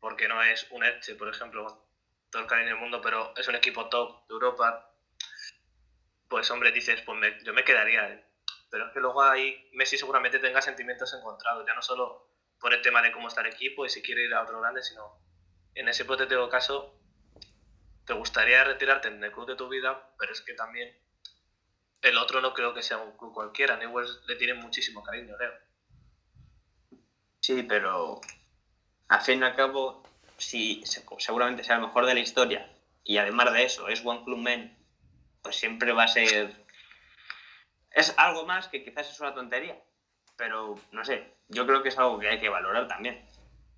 [0.00, 1.84] porque no es un Elche, por ejemplo,
[2.30, 4.88] todo el cariño del mundo, pero es un equipo top de Europa,
[6.28, 8.08] pues hombre, dices, pues me- yo me quedaría.
[8.08, 8.24] ¿eh?
[8.70, 12.31] Pero es que luego ahí Messi seguramente tenga sentimientos encontrados, ya no solo
[12.62, 14.82] por el tema de cómo está el equipo y si quiere ir a otro grande,
[14.82, 15.18] sino
[15.74, 16.94] en ese hipotético caso,
[18.06, 20.96] te gustaría retirarte en el club de tu vida, pero es que también
[22.02, 23.76] el otro no creo que sea un club cualquiera.
[23.76, 25.52] Newell's le tiene muchísimo cariño, Leo.
[27.40, 28.20] Sí, pero
[29.08, 30.02] al fin y al cabo,
[30.38, 30.80] se-
[31.18, 32.72] seguramente sea el mejor de la historia
[33.04, 34.76] y además de eso es buen club men,
[35.42, 36.64] pues siempre va a ser...
[37.90, 39.82] Es algo más que quizás es una tontería,
[40.42, 43.24] pero no sé, yo creo que es algo que hay que valorar también.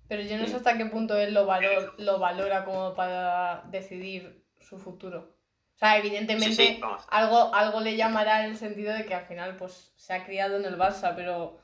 [0.07, 4.43] Pero yo no sé hasta qué punto él lo, valor, lo valora como para decidir
[4.59, 5.37] su futuro.
[5.75, 7.05] O sea, evidentemente Sí, sí, vamos.
[7.11, 10.57] algo, algo le llamará en el sentido de que al final pues se ha criado
[10.57, 11.59] en el Barça, pero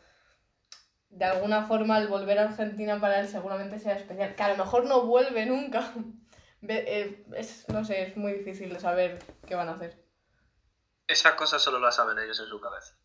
[1.10, 4.36] de alguna forma el volver a Argentina para él seguramente sea especial.
[4.36, 5.92] Que a lo mejor no vuelve nunca.
[6.70, 10.06] Eh, es, no sé, es muy difícil de saber qué van a hacer.
[11.08, 13.01] Esas cosas solo las saben ellos en su cabeza.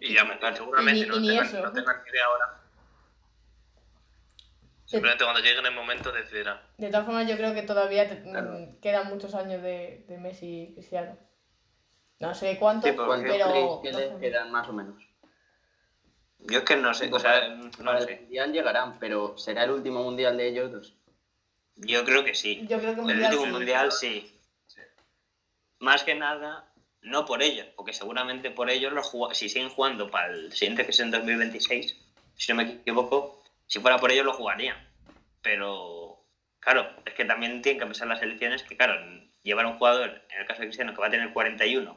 [0.00, 1.60] Y ya me seguramente Y ni- no, y tengan, eso.
[1.62, 2.60] no tengan ni idea ahora.
[4.84, 6.60] Simplemente cuando llegue el momento decidirán.
[6.78, 8.56] De todas formas, yo creo que todavía te- Claro.
[8.80, 11.18] quedan muchos años de, de Messi y Cristiano.
[12.20, 13.80] No sé cuántos, Sí, porque- ¿cuántos pero...
[13.82, 15.02] que les quedan más o menos?
[16.38, 18.16] Yo es que no sé, o sea, no Para lo el sé.
[18.20, 20.94] mundial llegarán, pero ¿será el último mundial de ellos dos?
[21.76, 22.64] Yo creo que sí.
[22.68, 23.50] Yo creo que El mundial último sí.
[23.52, 24.40] mundial sí.
[24.66, 24.80] Sí.
[25.80, 26.72] Más que nada,
[27.06, 30.90] no por ellos, porque seguramente por ellos, los si siguen jugando para el siguiente que
[30.90, 31.96] es en 2026,
[32.34, 34.76] si no me equivoco, si fuera por ellos lo jugarían.
[35.40, 36.26] Pero,
[36.58, 38.94] claro, es que también tienen que pensar las elecciones que, claro,
[39.42, 41.96] llevar a un jugador, en el caso de Cristiano, que va a tener 41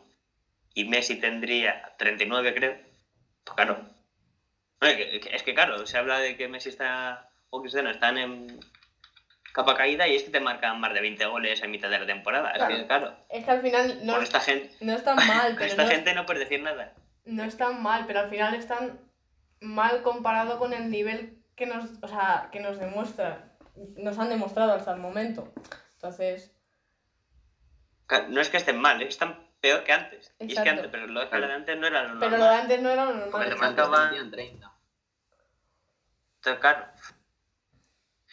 [0.75, 2.77] y Messi tendría 39, creo,
[3.43, 3.89] pues claro.
[4.81, 8.59] Es que, claro, se habla de que Messi está o Cristiano están en
[9.59, 12.05] capa caída y es que te marcan más de 20 goles en mitad de la
[12.05, 12.51] temporada.
[12.51, 15.83] Es que, claro, Es que al final no, esta gente, no están mal, pero esta
[15.83, 16.93] no, gente no puedes decir nada.
[17.25, 18.99] no están mal, pero al final están
[19.59, 23.49] mal comparado con el nivel que nos, o sea, que nos demuestra,
[23.97, 25.51] nos han demostrado hasta el momento.
[25.95, 26.55] Entonces,
[28.29, 30.33] No es que estén mal, es que están peor que antes.
[30.39, 30.69] Y es que Exacto.
[30.71, 32.29] antes, pero lo de antes no era lo normal.
[32.29, 33.29] pero lo de antes no era lo normal.
[33.31, 34.71] Porque Antes marcaban- metían 30.
[36.37, 36.85] Entonces, claro.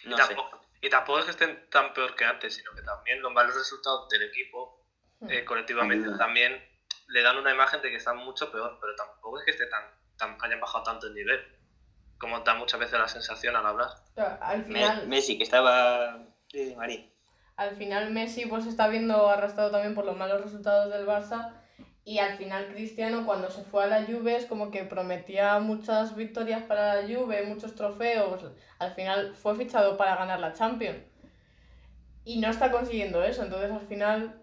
[0.04, 0.22] No sé.
[0.34, 3.54] tampoco, y tampoco es que estén tan peor que antes, sino que también los malos
[3.54, 4.84] resultados del equipo
[5.28, 6.18] eh, colectivamente Ayuda.
[6.18, 6.62] también
[7.08, 9.82] le dan una imagen de que están mucho peor, pero tampoco es que esté tan,
[10.16, 11.40] tan- hayan bajado tanto el nivel,
[12.18, 13.88] como da muchas veces la sensación al hablar.
[14.40, 16.18] Al final, Messi, que estaba.
[16.48, 17.06] Sí, María.
[17.56, 21.60] al final Messi pues se está viendo arrastrado también por los malos resultados del Barça
[22.06, 26.14] y al final Cristiano cuando se fue a la Juve es como que prometía muchas
[26.14, 28.44] victorias para la Juve, muchos trofeos,
[28.78, 31.02] al final fue fichado para ganar la Champions
[32.24, 34.40] y no está consiguiendo eso, entonces al final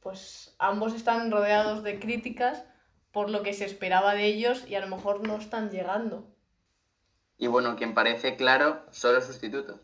[0.00, 2.64] pues ambos están rodeados de críticas
[3.10, 6.32] por lo que se esperaba de ellos y a lo mejor no están llegando.
[7.38, 9.80] Y bueno, quien parece claro son los sustitutos.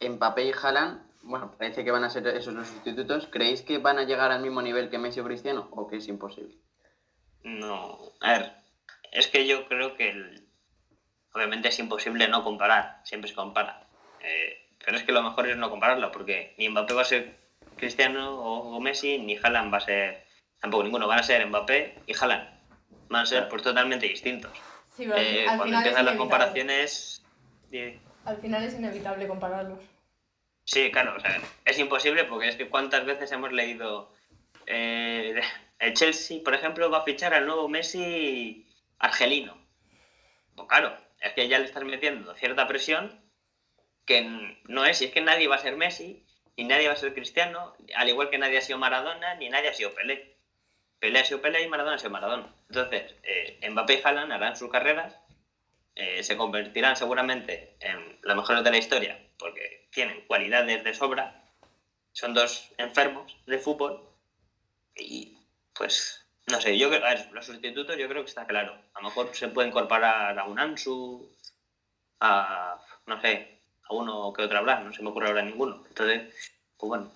[0.00, 3.26] Mbappé y Haaland, bueno, parece que van a ser esos los sustitutos.
[3.30, 6.08] ¿Creéis que van a llegar al mismo nivel que Messi o Cristiano o que es
[6.08, 6.56] imposible?
[7.42, 8.12] No.
[8.20, 8.52] A ver,
[9.12, 10.08] es que yo creo que.
[10.10, 10.46] el-
[11.32, 13.86] Obviamente es imposible no comparar, siempre se compara.
[14.22, 17.36] Eh, pero es que lo mejor es no compararlo, porque ni Mbappé va a ser
[17.76, 20.24] Cristiano o, o Messi, ni Haaland va a ser.
[20.60, 22.48] Tampoco ninguno, van a ser Mbappé y Haaland.
[23.10, 23.50] Van a ser Claro.
[23.50, 24.52] pues totalmente distintos.
[24.96, 27.22] Sí, pero Eh, al cuando final empiezan las comparaciones.
[28.24, 29.80] Al final es inevitable compararlos.
[30.66, 34.12] Sí, claro, o sea, es imposible porque es que cuántas veces hemos leído.
[34.66, 35.40] eh,
[35.78, 38.66] el Chelsea, por ejemplo, va a fichar al nuevo Messi
[38.98, 39.56] argelino.
[40.56, 43.20] Pues claro, es que ya le estás metiendo cierta presión
[44.06, 44.22] que
[44.68, 46.24] no es, y es que nadie va a ser Messi,
[46.56, 49.68] y nadie va a ser Cristiano, al igual que nadie ha sido Maradona, ni nadie
[49.68, 50.36] ha sido Pelé.
[51.00, 52.54] Pelé ha sido Pelé y Maradona ha sido Maradona.
[52.70, 55.14] Entonces, eh, Mbappé y Haaland harán sus carreras,
[55.96, 61.44] eh, se convertirán seguramente en los mejores de la historia, porque tienen cualidades de sobra,
[62.12, 64.08] son dos enfermos de fútbol,
[64.96, 65.38] y
[65.74, 68.78] pues, no sé, yo creo, a ver, los sustitutos yo creo que está claro.
[68.94, 71.30] A lo mejor se puede incorporar a un Ansu,
[72.20, 75.84] a, no sé, a uno que otro habrá, no se me ocurre ahora ninguno.
[75.88, 76.34] Entonces,
[76.78, 77.12] pues bueno,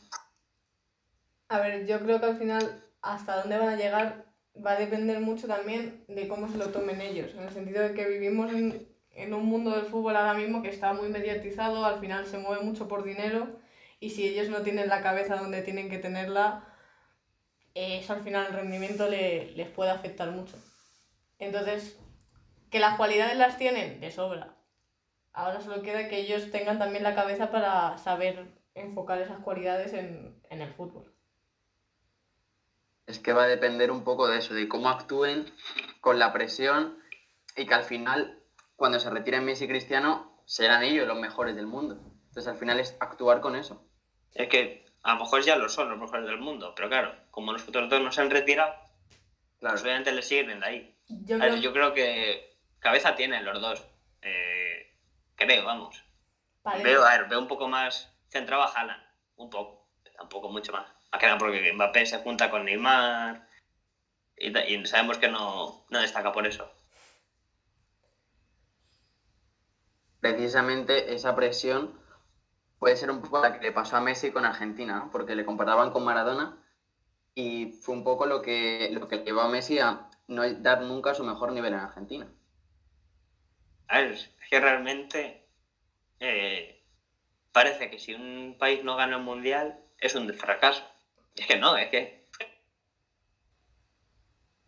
[1.48, 4.26] A ver, yo creo que al final hasta dónde van a llegar
[4.64, 7.94] va a depender mucho también de cómo se lo tomen ellos, en el sentido de
[7.94, 12.00] que vivimos en, en un mundo del fútbol ahora mismo que está muy mediatizado, al
[12.00, 13.48] final se mueve mucho por dinero
[14.00, 16.64] y si ellos no tienen la cabeza donde tienen que tenerla,
[17.74, 20.56] eso al final el rendimiento le- les puede afectar mucho.
[21.38, 21.98] Entonces,
[22.70, 24.54] que las cualidades las tienen de sobra.
[25.32, 30.34] Ahora solo queda que ellos tengan también la cabeza para saber enfocar esas cualidades en,
[30.50, 31.12] en el fútbol.
[33.06, 35.46] Es que va a depender un poco de eso, de cómo actúen
[36.00, 36.96] con la presión
[37.56, 38.39] y que al final,
[38.80, 42.00] cuando se retiren Messi y Cristiano, serán ellos los mejores del mundo.
[42.28, 43.84] Entonces al final es actuar con eso.
[44.32, 47.52] Es que a lo mejor ya lo son los mejores del mundo, pero claro, como
[47.52, 48.72] los otros dos no se han retirado,
[49.58, 49.74] Claro.
[49.74, 50.96] pues obviamente les siguen de ahí.
[51.26, 53.86] Yo ver, creo yo creo que cabeza tienen los dos.
[54.22, 54.96] Eh,
[55.34, 56.02] creo, vamos.
[56.62, 59.02] parece- Veo, a ver, veo un poco más centrado a Haaland.
[59.36, 59.90] Un poco.
[60.16, 60.86] Tampoco mucho más.
[61.12, 63.46] Más que nada porque Mbappé se junta con Neymar.
[64.38, 66.72] Y, y sabemos que no, no destaca por eso.
[70.20, 71.98] Precisamente esa presión
[72.78, 75.90] puede ser un poco la que le pasó a Messi con Argentina, porque le comparaban
[75.90, 76.58] con Maradona
[77.34, 80.82] y fue un poco lo que, lo que le llevó a Messi a no dar
[80.82, 82.28] nunca su mejor nivel en Argentina.
[83.88, 85.46] A ver, es que realmente
[86.20, 86.82] eh,
[87.52, 90.84] parece que si un país no gana un mundial es un fracaso.
[91.36, 92.20] Es que no, es que.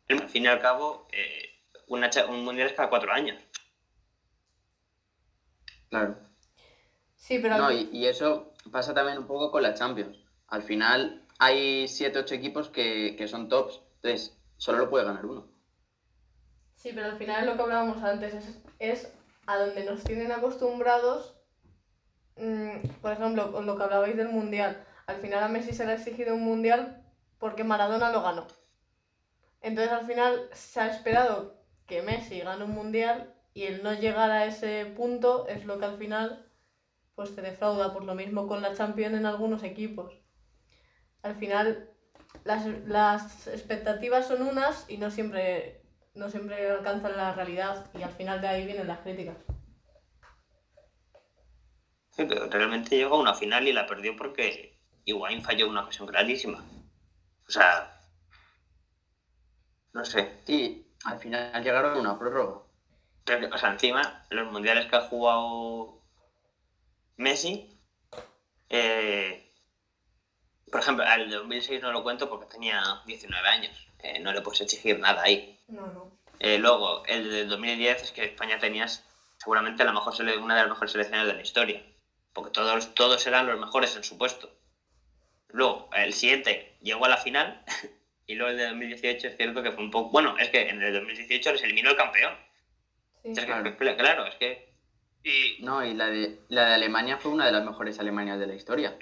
[0.09, 3.39] Al fin y al cabo, eh, un mundial es cada cuatro años.
[5.93, 6.17] Claro.
[7.17, 10.17] Sí, pero No, y, y eso pasa también un poco con la Champions.
[10.49, 15.47] Al final hay 7-8 equipos que, que son tops, entonces solo lo puede ganar uno.
[16.77, 19.13] Sí, pero al final lo que hablábamos antes, es, es
[19.47, 21.37] a donde nos tienen acostumbrados,
[22.37, 24.83] mm, por ejemplo, con lo que hablabais del Mundial.
[25.07, 27.05] Al final a Messi se le ha exigido un Mundial
[27.39, 28.47] porque Maradona lo ganó.
[29.61, 34.31] Entonces al final se ha esperado que Messi gane un Mundial y el no llegar
[34.31, 36.47] a ese punto es lo que al final
[37.15, 40.15] pues te defrauda, por lo mismo con la Champions en algunos equipos.
[41.23, 41.91] Al final
[42.45, 45.83] las, las expectativas son unas y no siempre
[46.15, 49.37] no siempre alcanzan la realidad y al final de ahí vienen las críticas.
[52.11, 56.07] Sí, pero realmente llegó a una final y la perdió porque Higuaín falló una ocasión
[56.07, 56.63] clarísima.
[57.49, 57.99] O sea,
[59.95, 60.41] no sé.
[60.45, 62.62] Sí, al final llegaron a una prórroga.
[63.25, 65.99] Pero o sea, encima, los mundiales que ha jugado
[67.17, 67.65] Messi,
[68.69, 69.45] eh,
[70.71, 73.87] por ejemplo, al de 2006 no lo cuento porque tenía 19 años.
[74.01, 75.57] Eh, no le puedes exigir nada ahí.
[75.69, 76.11] No, no.
[76.41, 78.87] Eh, luego, el de 2010 es que España tenía
[79.39, 81.83] seguramente la mejor sele- una de las mejores selecciones de la historia.
[82.33, 84.51] Porque todos, todos eran los mejores en su puesto.
[85.49, 87.63] Luego, el siguiente llegó a la final.
[88.25, 90.11] Y luego el de 2018 es cierto que fue un poco.
[90.11, 92.33] Bueno, es que en el 2018 les eliminó el campeón.
[93.23, 93.31] Sí.
[93.33, 93.71] Es que, Claro.
[93.71, 94.73] cl- claro, es que.
[95.25, 98.47] Y No, y la de, la de Alemania fue una de las mejores Alemanias de
[98.49, 98.99] la historia.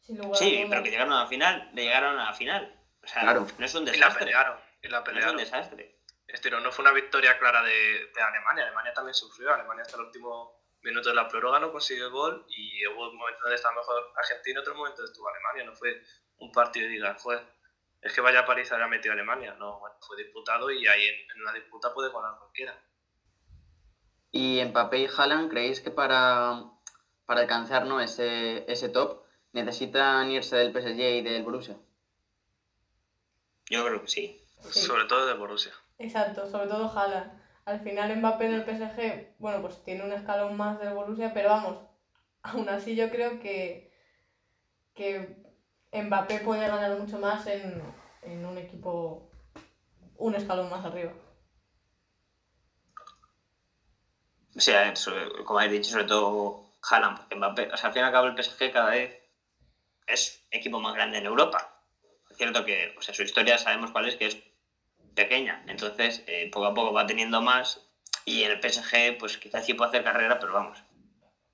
[0.00, 2.78] Sin lugar a Sí, pero que llegaron a la final, le llegaron a la final.
[3.02, 3.46] O sea, Claro.
[3.58, 4.18] no es un y la desastre.
[4.26, 4.58] pelearon.
[4.82, 5.36] Y la No es un pelearon.
[5.38, 5.96] desastre.
[6.28, 7.72] Estilo, no fue una victoria clara de,
[8.14, 8.64] de Alemania.
[8.64, 9.52] Alemania también sufrió.
[9.54, 13.16] Alemania hasta el último minuto de la prórroga no consiguió el gol y hubo un
[13.16, 15.64] momento donde estaba mejor Argentina y otro momento donde estuvo Alemania.
[15.64, 16.02] No fue
[16.38, 17.42] un partido y digas, joder,
[18.00, 19.54] es que vaya paliza le ha metido Alemania.
[19.54, 22.74] No, bueno, fue disputado y ahí en, en una disputa puede ganar cualquiera.
[24.32, 26.64] Y Mbappé y Haaland, ¿creéis que para,
[27.26, 28.00] para alcanzar ¿no?
[28.00, 31.76] ese, ese top necesitan irse del PSG y del Borussia?
[33.68, 34.40] Yo creo que sí.
[34.70, 34.80] Sí.
[34.80, 35.72] Sobre todo de Borussia.
[35.98, 37.30] Exacto, sobre todo Haaland.
[37.66, 41.50] Al final Mbappé en el PSG, bueno, pues tiene un escalón más del Borussia, pero
[41.50, 41.78] vamos,
[42.42, 43.92] aún así yo creo que,
[44.94, 45.36] que
[45.92, 47.82] Mbappé puede ganar mucho más en,
[48.22, 49.28] en un equipo
[50.16, 51.12] un escalón más arriba.
[54.54, 54.92] O sea,
[55.44, 57.34] como habéis dicho, sobre todo Haaland, porque
[57.72, 59.18] o sea, al fin y al cabo el PSG cada vez
[60.06, 61.68] es equipo más grande en Europa.
[62.30, 64.36] Es cierto que, o sea, su historia sabemos cuál es, que es
[65.14, 65.62] pequeña.
[65.66, 67.80] Entonces, eh, poco a poco va teniendo más
[68.24, 70.78] y el PSG, pues quizás sí puede hacer carrera, pero vamos.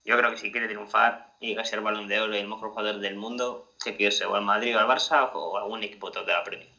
[0.05, 2.99] Yo creo que si quiere triunfar y ser balón de oro y el mejor jugador
[2.99, 6.27] del mundo, se quiere ser o al Madrid o al Barça o algún equipo top
[6.27, 6.71] de la Premier.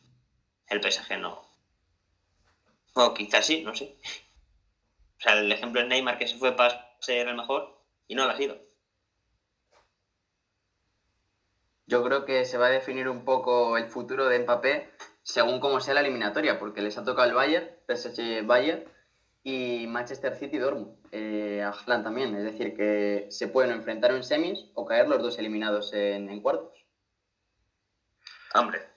[0.67, 1.43] El PSG no.
[2.93, 3.95] O quizás sí, no sé.
[5.19, 8.25] O sea, el ejemplo es Neymar que se fue para ser el mejor y no
[8.25, 8.57] lo ha sido.
[11.87, 14.89] Yo creo que se va a definir un poco el futuro de Mbappé
[15.23, 18.85] según cómo sea la eliminatoria, porque les ha tocado el Bayern, PSG Bayern
[19.43, 20.95] y Manchester City Dortmund.
[21.11, 25.21] Eh, a Haaland también, es decir, que se pueden enfrentar en semis o caer los
[25.21, 26.85] dos eliminados en, en cuartos.
[28.53, 28.88] Hombre.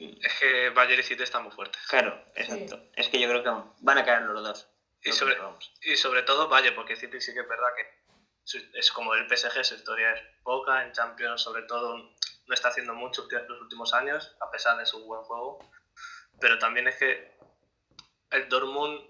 [0.00, 1.80] Es que Bayern y City están muy fuertes.
[1.86, 2.82] Claro, exacto.
[2.94, 4.68] Es que yo creo que van a caer los dos.
[5.02, 5.36] Y sobre,
[5.82, 8.00] y sobre todo Bayern, porque City sí que es verdad que
[8.74, 11.96] es como el PSG, su historia es poca, en Champions sobre todo
[12.46, 15.58] no está haciendo mucho los últimos años, a pesar de su buen juego.
[16.40, 17.36] Pero también es que
[18.30, 19.00] el Dortmund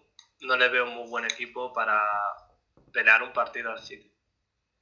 [0.41, 2.03] no le veo un muy buen equipo para
[2.93, 4.13] pelear un partido al City.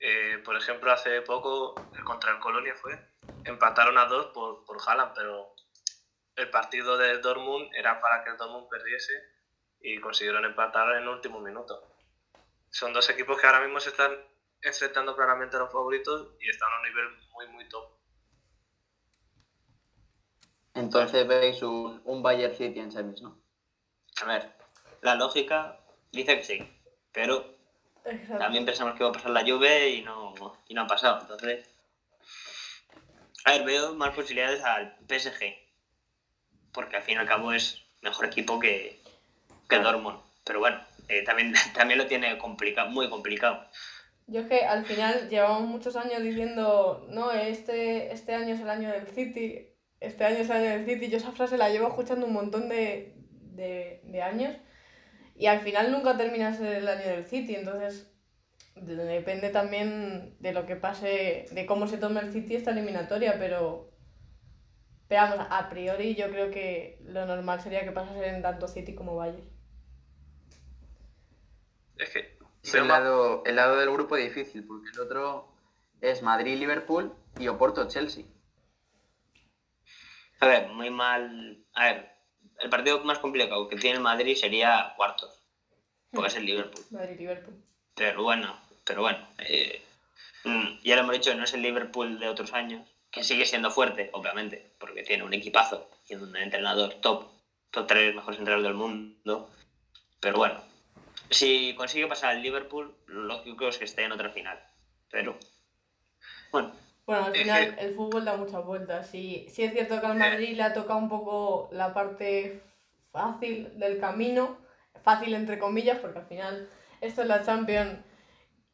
[0.00, 2.98] Eh, por ejemplo, hace poco, contra el Colonia fue,
[3.44, 5.54] empataron a dos por, por Haaland, pero
[6.38, 9.24] el partido del Dortmund era para que el Dortmund perdiese
[9.80, 11.80] y consiguieron empatar en el último minuto.
[12.70, 14.18] Son dos equipos que ahora mismo se están
[14.62, 17.84] enfrentando claramente a los favoritos y están a un nivel muy, muy top.
[20.74, 23.36] Entonces veis un, un Bayern City en semis, ¿no?
[24.22, 24.48] A ver,
[25.02, 25.74] la lógica
[26.12, 26.58] dice que sí,
[27.12, 27.44] pero
[28.04, 28.38] Exacto.
[28.38, 30.34] también pensamos que va a pasar la Juve y no,
[30.68, 31.18] y no ha pasado.
[31.20, 31.60] Entonces,
[33.44, 35.54] a ver, veo más posibilidades al PSG,
[36.72, 38.98] porque al fin y al cabo es mejor equipo que,
[39.68, 40.18] que Dortmund.
[40.44, 43.60] Pero bueno, eh, también, también lo tiene complicado, muy complicado.
[44.26, 48.68] Yo es que al final llevamos muchos años diciendo, no, este, este año es el
[48.68, 49.66] año del City,
[50.00, 51.08] este año es el año del City.
[51.08, 53.14] Yo esa frase la llevo escuchando un montón de,
[53.54, 54.54] de, de años
[55.34, 57.54] y al final nunca termina de ser el año del City.
[57.56, 58.08] Entonces
[58.76, 63.38] de- depende también de lo que pase, de cómo se tome el City esta eliminatoria,
[63.38, 63.87] pero,
[65.08, 68.94] pero vamos, a priori yo creo que lo normal sería que pasase en tanto City
[68.94, 69.48] como Bayern.
[71.96, 75.48] Es que Es el lado, el lado del grupo difícil, porque el otro
[76.00, 78.24] es Madrid-Liverpool y Oporto-Chelsea.
[80.40, 81.64] A ver, muy mal.
[81.74, 82.10] A ver,
[82.60, 85.42] el partido más complicado que tiene el Madrid sería cuartos,
[86.12, 86.84] porque es el Liverpool.
[86.90, 87.54] Madrid-Liverpool.
[87.94, 89.26] Pero bueno, pero bueno.
[89.38, 89.82] eh,
[90.44, 93.70] mm, ya lo hemos dicho, no es el Liverpool de otros años, que sigue siendo
[93.70, 97.24] fuerte, obviamente, porque tiene un equipazo y un entrenador top,
[97.70, 99.46] top 3 mejores entrenadores del mundo.
[100.20, 100.60] Pero bueno,
[101.30, 104.58] si consigue pasar al Liverpool, lo lógico es que esté en otra final.
[105.10, 105.36] Pero
[106.52, 106.70] bueno,
[107.06, 109.06] Bueno, al Es final que- el fútbol da muchas vueltas.
[109.06, 112.60] Sí, sí es cierto que al Madrid le ha tocado un poco la parte
[113.10, 114.58] fácil del camino,
[115.02, 116.68] fácil entre comillas, porque al final
[117.00, 117.98] esto es la Champions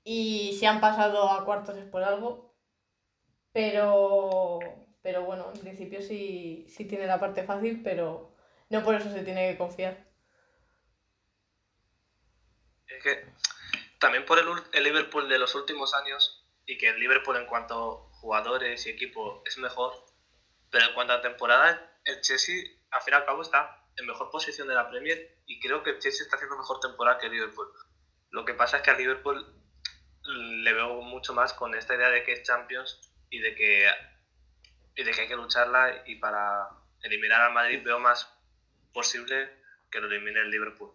[0.02, 2.43] y si han pasado a cuartos es por algo.
[3.54, 4.58] Pero,
[5.00, 8.34] pero bueno, en principio sí, sí tiene la parte fácil, pero
[8.68, 10.04] no por eso se tiene que confiar.
[12.88, 13.24] Es que
[14.00, 17.74] también por el, el Liverpool de los últimos años y que el Liverpool en cuanto
[17.74, 20.04] a jugadores y equipo es mejor,
[20.70, 22.56] pero en cuanto a temporada, el Chelsea
[22.90, 25.90] al fin y al cabo está en mejor posición de la Premier y creo que
[25.90, 27.72] el Chelsea está haciendo mejor temporada que el Liverpool.
[28.30, 29.46] Lo que pasa es que al Liverpool
[30.24, 33.88] le veo mucho más con esta idea de que es Champions y de que,
[34.94, 36.68] y de que hay que lucharla y para
[37.02, 38.28] eliminar al Madrid veo más
[38.92, 39.50] posible
[39.90, 40.92] que lo elimine el Liverpool.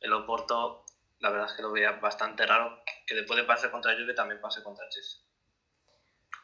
[0.00, 0.86] El Oporto
[1.20, 4.40] la verdad es que lo veía bastante raro que después de pasar contra Juve también
[4.40, 5.20] pase contra el Chelsea.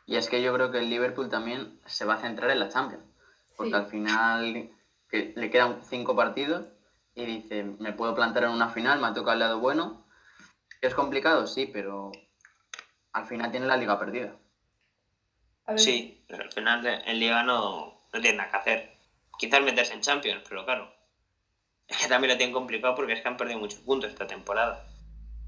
[0.06, 2.68] Y es que yo creo que el Liverpool también se va a centrar en la
[2.68, 3.04] Champions.
[3.56, 3.76] Porque Sí.
[3.76, 4.70] al final
[5.08, 6.66] que le quedan cinco partidos
[7.14, 10.06] y dice, me puedo plantar en una final, me ha tocado el lado bueno.
[10.82, 11.46] ¿Es complicado?
[11.46, 12.12] Sí, pero
[13.12, 14.36] al final tiene la liga perdida.
[15.74, 18.84] Sí, pero al final en Liga no, no tiene nada que hacer.
[19.38, 20.90] Quizás meterse en Champions, pero claro.
[21.88, 24.78] Es que también lo tienen complicado porque es que han perdido muchos puntos esta temporada.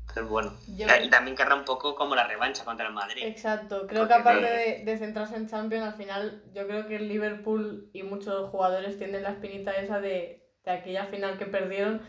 [0.03, 0.55] Entonces, bueno.
[0.67, 3.29] Yo- Y también querrá un poco como la revancha contra el Madrid.
[3.29, 6.97] Exacto, creo Porque que aparte de, de centrarse en Champions, al final yo creo que
[6.97, 12.01] el Liverpool y muchos jugadores tienen la espinita esa de, de aquella final que perdieron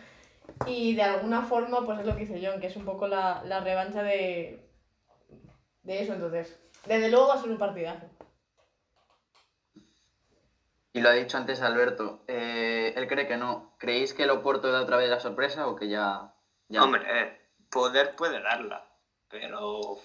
[0.67, 3.41] y de alguna forma pues es lo que hice John, que es un poco la,
[3.45, 4.59] la revancha de,
[5.83, 8.09] de eso, entonces desde luego va a ser un partidazo.
[10.95, 13.75] Y lo ha dicho antes Alberto, eh, él cree que no.
[13.79, 16.33] ¿Creéis que el Oporto da otra vez la sorpresa o que ya...
[16.67, 18.87] ya Hombre, eh, poder puede darla,
[19.27, 19.97] pero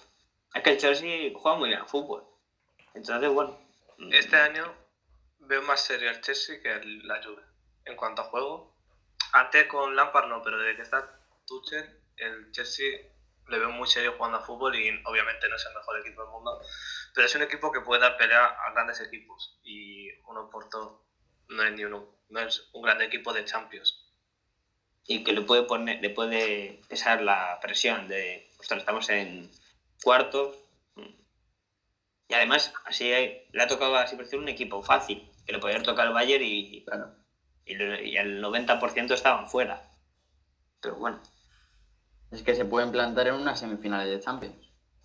[0.53, 2.23] es que el Chelsea juega muy bien al fútbol.
[2.95, 3.55] Entonces, bueno.
[4.11, 4.63] Este año
[5.39, 7.43] veo más serio el Chelsea que el- la Juve
[7.85, 8.73] en cuanto a juego.
[9.33, 12.99] Antes con Lampard no, pero desde que está Tuchel, el Chelsea
[13.49, 16.31] le veo muy serio jugando a fútbol y obviamente no es el mejor equipo del
[16.31, 16.59] mundo,
[17.13, 21.01] pero es un equipo que puede dar pelea a grandes equipos y uno Porto
[21.49, 24.05] no es ni uno, no es un gran equipo de Champions.
[25.11, 29.49] y que le puede poner, le puede pesar la presión de, ostras, estamos en
[30.03, 30.55] cuartos.
[32.27, 35.57] Y además, así hay- le ha tocado así por decir un equipo fácil, que le
[35.57, 37.11] podía haber tocado el Bayern y, Claro.
[37.65, 39.81] y, y el 90% estaban fuera.
[40.79, 41.19] Pero bueno,
[42.31, 44.55] Es que se pueden plantar en unas semifinales de Champions.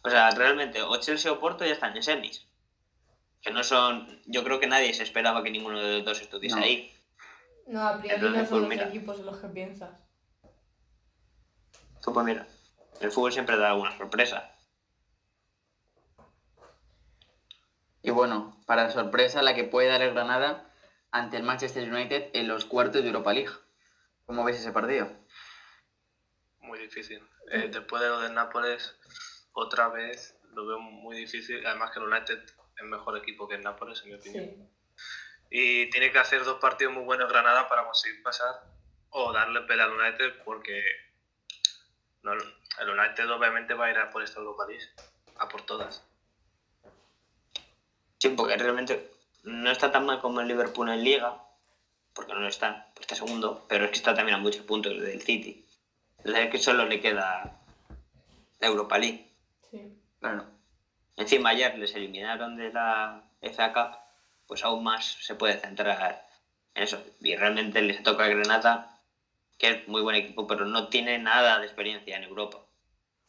[0.02, 2.46] o sea, realmente, o Chelsea o Porto ya están en semis.
[3.40, 4.20] Que no son.
[4.26, 6.62] Yo creo que nadie se esperaba que ninguno de los dos estuviese No.
[6.62, 6.92] ahí.
[7.66, 8.88] No, a priori Entonces, no son pues los mira.
[8.88, 9.90] equipos en los que piensas.
[12.02, 12.46] Tú, pues mira,
[13.00, 14.50] el fútbol siempre da alguna sorpresa.
[18.02, 20.70] Y bueno, para sorpresa, la que puede dar el Granada
[21.10, 23.52] ante el Manchester United en los cuartos de Europa League.
[24.26, 25.08] ¿Cómo ves ese partido?
[26.64, 27.22] Muy difícil.
[27.50, 28.96] Eh, después de lo del Nápoles,
[29.52, 31.64] otra vez lo veo muy difícil.
[31.66, 32.42] Además que el United
[32.76, 34.44] es mejor equipo que el Nápoles, en mi opinión.
[34.46, 34.74] Sí.
[35.50, 38.64] Y tiene que hacer dos partidos muy buenos Granada para conseguir pasar
[39.10, 40.82] o darle pelea al United porque
[42.22, 44.84] no, el United obviamente va a ir a por esta Europa League,
[45.36, 46.02] a por todas.
[48.18, 49.12] Sí, porque realmente
[49.44, 51.40] no está tan mal como el Liverpool en Liga,
[52.14, 55.20] porque no lo está, está segundo, pero es que está también a muchos puntos del
[55.20, 55.64] City.
[56.24, 57.60] Es que solo le queda
[58.58, 59.30] la Europa League.
[59.70, 59.80] Sí.
[60.20, 60.46] Claro.
[61.16, 63.98] Encima ayer les eliminaron de la FA Cup,
[64.46, 66.24] pues aún más se puede centrar
[66.74, 67.02] en eso.
[67.20, 68.98] Y realmente les toca a Granada,
[69.58, 72.58] que es muy buen equipo, pero no tiene nada de experiencia en Europa.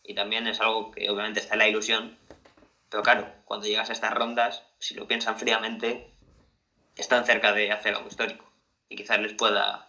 [0.03, 2.17] Y también es algo que obviamente está en la ilusión,
[2.89, 6.07] pero claro, cuando llegas a estas rondas, si lo piensan fríamente,
[6.95, 8.45] están cerca de hacer algo histórico.
[8.87, 9.87] Y quizás les pueda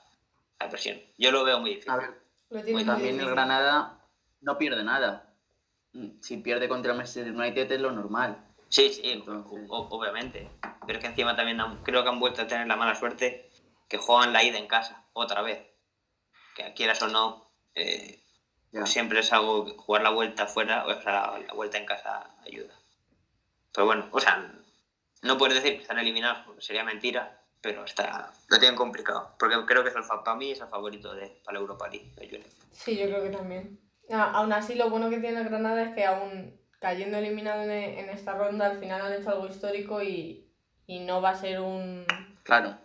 [0.59, 1.00] la presión.
[1.18, 1.92] Yo lo veo muy difícil.
[1.92, 3.34] A ver, Lo tiene pues muy también el difícil.
[3.34, 4.01] Granada
[4.40, 5.32] no pierde nada.
[5.92, 8.44] Mm, Si pierde contra el Manchester United es lo normal.
[8.68, 10.51] Sí, sí, Entonces- obviamente.
[10.86, 13.51] Pero es que encima también han- creo que han vuelto a tener la mala suerte
[13.88, 15.66] que juegan la ida en casa, otra vez.
[16.55, 18.22] Que quieras o no, eh,
[18.72, 18.80] Ya.
[18.80, 22.30] pues siempre es algo, que jugar la vuelta fuera, o sea, la vuelta en casa
[22.44, 22.74] ayuda.
[23.72, 24.53] Pero bueno, o sea,
[25.22, 29.35] no puedes decir que están eliminados, porque sería mentira, pero está, lo tienen complicado.
[29.41, 32.12] Porque creo que es el, para mí es el favorito de, para la Europa League.
[32.19, 32.53] el United.
[32.73, 33.81] Sí, yo creo que también.
[34.09, 37.71] A- aún así, lo bueno que tiene el Granada es que aún cayendo eliminado en,
[37.73, 40.49] en esta ronda, al final han hecho algo histórico y,
[40.87, 42.07] y no va a ser un
[42.45, 42.79] Claro.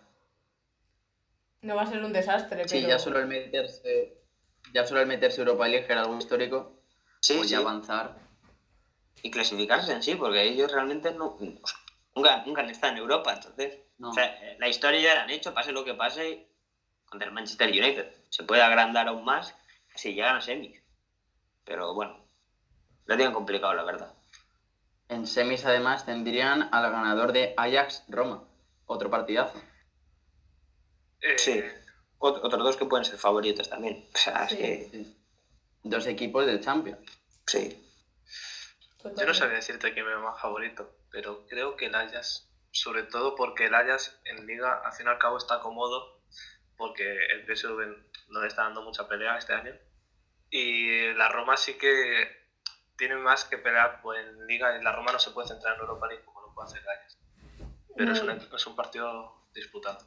[1.60, 4.18] no va a ser un desastre, Sí, pero ya solo el meterse,
[4.72, 6.72] ya solo el meterse Europa League era algo histórico,
[7.20, 7.54] Sí, pues sí.
[7.54, 8.16] avanzar.
[9.22, 11.36] y clasificarse en sí, porque ellos realmente no,
[12.16, 14.10] nunca, nunca han estado en Europa, entonces, No.
[14.10, 16.48] o sea, eh, la historia ya la han hecho, pase lo que pase,
[17.04, 18.12] contra el Manchester United.
[18.30, 19.54] Se puede agrandar aún más
[19.94, 20.80] si llegan a semis.
[21.64, 22.26] Pero bueno,
[23.04, 24.12] lo tienen complicado, la verdad.
[25.08, 28.44] En semis además tendrían al ganador de Ajax Roma.
[28.86, 29.60] Otro partidazo.
[31.20, 31.62] Eh, Sí.
[32.18, 34.08] Ot- otros dos que pueden ser favoritos también.
[34.14, 34.54] O sea, Sí.
[34.54, 35.18] es que, Sí.
[35.84, 37.00] Dos equipos del Champions.
[37.46, 37.78] sí.
[39.04, 43.36] Yo no sabía decirte quién me más favorito, pero creo que el Ajax, sobre todo
[43.36, 46.20] porque el Ajax en Liga, al fin y al cabo, está cómodo,
[46.76, 49.72] porque el PSV no le está dando mucha pelea este año.
[50.50, 52.44] Y la Roma sí que
[52.96, 55.80] tiene más que pelear pues, en Liga, y la Roma no se puede centrar en
[55.80, 57.18] Europa League como lo puede hacer el Ajax.
[57.94, 59.98] Pero es, un, es un partido disputado.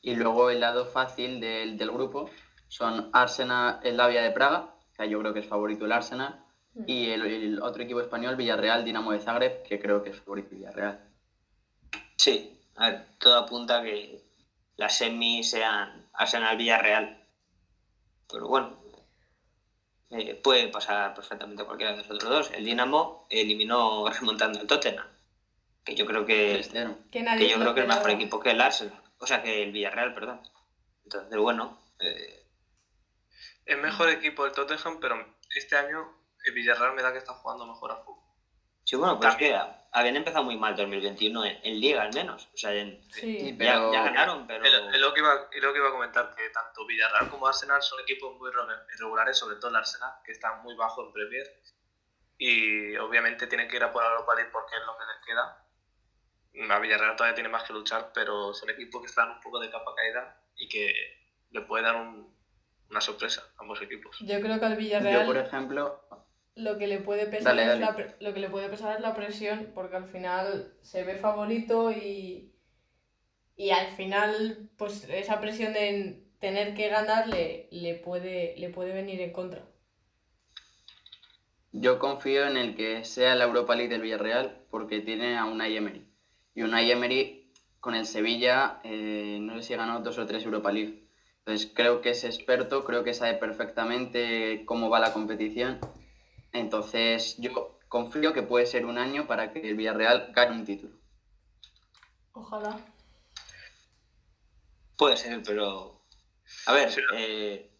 [0.00, 2.30] Y luego el lado fácil del, del grupo
[2.68, 6.47] son Arsenal, el Lavia de Praga, que yo creo que es favorito el Arsenal, Mm.
[6.86, 10.50] Y el, el otro equipo español, Villarreal, Dinamo de Zagreb, que creo que es favorito
[10.50, 11.00] Villarreal.
[12.16, 14.22] Sí, a ver, todo apunta a que
[14.76, 17.24] las semis sean Arsenal Villarreal.
[18.30, 18.78] Pero bueno,
[20.10, 22.50] eh, puede pasar perfectamente cualquiera de los otros dos.
[22.52, 25.06] El Dinamo eliminó remontando al Tottenham,
[25.84, 27.10] que yo creo que, 3-0.
[27.10, 28.20] Que nadie que yo creo que es mejor esperaba.
[28.20, 30.40] equipo que el Arsenal, o sea que el Villarreal, perdón.
[31.04, 32.44] Entonces, bueno, eh,
[33.64, 35.16] Es mejor equipo el Tottenham, pero
[35.54, 36.06] este año
[36.44, 38.24] el Villarreal me da que está jugando mejor al fútbol.
[38.84, 39.52] sí, bueno, pero es También.
[39.60, 42.48] que habían empezado muy mal 2021 en, en Liga al menos.
[42.54, 43.52] O sea, en- Sí.
[43.52, 44.64] Ya, pero- ya ganaron, pero...
[44.64, 47.28] Es lo- es lo que iba, es lo que iba a comentar, que tanto Villarreal
[47.28, 51.04] como Arsenal son equipos muy irre- irregulares, sobre todo el Arsenal, que está muy bajo
[51.04, 51.46] en Premier.
[52.38, 55.26] Y obviamente tienen que ir a por la Europa League porque es lo que les
[55.26, 56.74] queda.
[56.74, 59.70] A Villarreal todavía tiene más que luchar, pero son equipos que están un poco de
[59.70, 60.92] capa caída y que
[61.50, 62.34] le puede dar un-
[62.90, 64.16] una sorpresa a ambos equipos.
[64.20, 66.00] Yo creo que al Yo, Villarreal por ejemplo,
[66.58, 67.80] lo que le puede pesar Dale, es dale.
[67.80, 71.16] la pre- lo que le puede pesar es la presión, porque al final se ve
[71.16, 72.52] favorito y
[73.56, 78.92] y al final pues esa presión de tener que ganar le, le puede le puede
[78.94, 79.62] venir en contra.
[81.72, 85.76] yo confío en el que sea la Europa League del Villarreal porque tiene a Unai
[85.76, 86.02] Emery.
[86.54, 87.50] Y Unai Emery
[87.80, 90.94] con el Sevilla, eh, no sé si ganó dos o tres Europa League.
[91.40, 95.78] Entonces creo que es experto, creo que sabe perfectamente cómo va la competición.
[96.52, 100.94] Entonces yo confío que puede ser un año para que el Villarreal gane un título.
[102.32, 102.78] Ojalá.
[104.96, 106.00] Puede ser, pero.
[106.66, 107.00] A ver, Sí.
[107.14, 107.70] eh,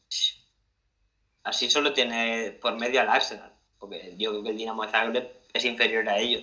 [1.43, 3.53] así solo tiene por medio al Arsenal.
[3.79, 6.43] Porque yo creo que el Dinamo de Zagreb es inferior a ellos.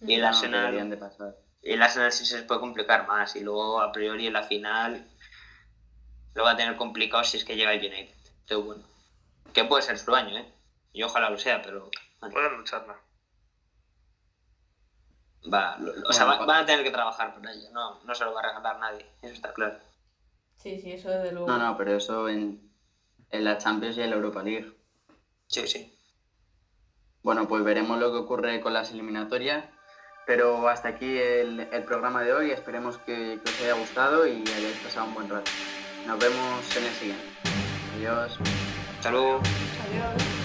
[0.00, 1.36] Y el No, Arsenal, de pasar.
[1.62, 3.36] el Arsenal sí se les puede complicar más.
[3.36, 5.06] Y luego, a priori, en la final
[6.34, 8.14] lo va a tener complicado si es que llega el United.
[8.40, 8.84] Entonces, bueno,
[9.52, 10.52] que puede ser su año, ¿eh?
[10.94, 11.90] Y ojalá lo sea, pero
[12.20, 12.96] bueno, Pueden lucharla.
[15.52, 17.68] va, lo- lo- o sea, va- van a tener que trabajar por ello.
[17.72, 19.78] No, no se lo va a regalar nadie, eso está claro.
[20.56, 21.46] Sí, sí, eso desde luego.
[21.48, 22.72] No, no, pero eso en,
[23.30, 24.72] en la Champions y en la Europa League.
[25.48, 25.90] Sí, sí.
[27.22, 29.64] Bueno, pues veremos lo que ocurre con las eliminatorias.
[30.26, 32.50] Pero hasta aquí el, el programa de hoy.
[32.50, 35.50] Esperemos que, que os haya gustado y hayáis pasado un buen rato.
[36.06, 37.24] Nos vemos en el siguiente.
[37.96, 38.38] Adiós.
[38.96, 39.40] Hasta luego.
[39.90, 40.43] Adiós.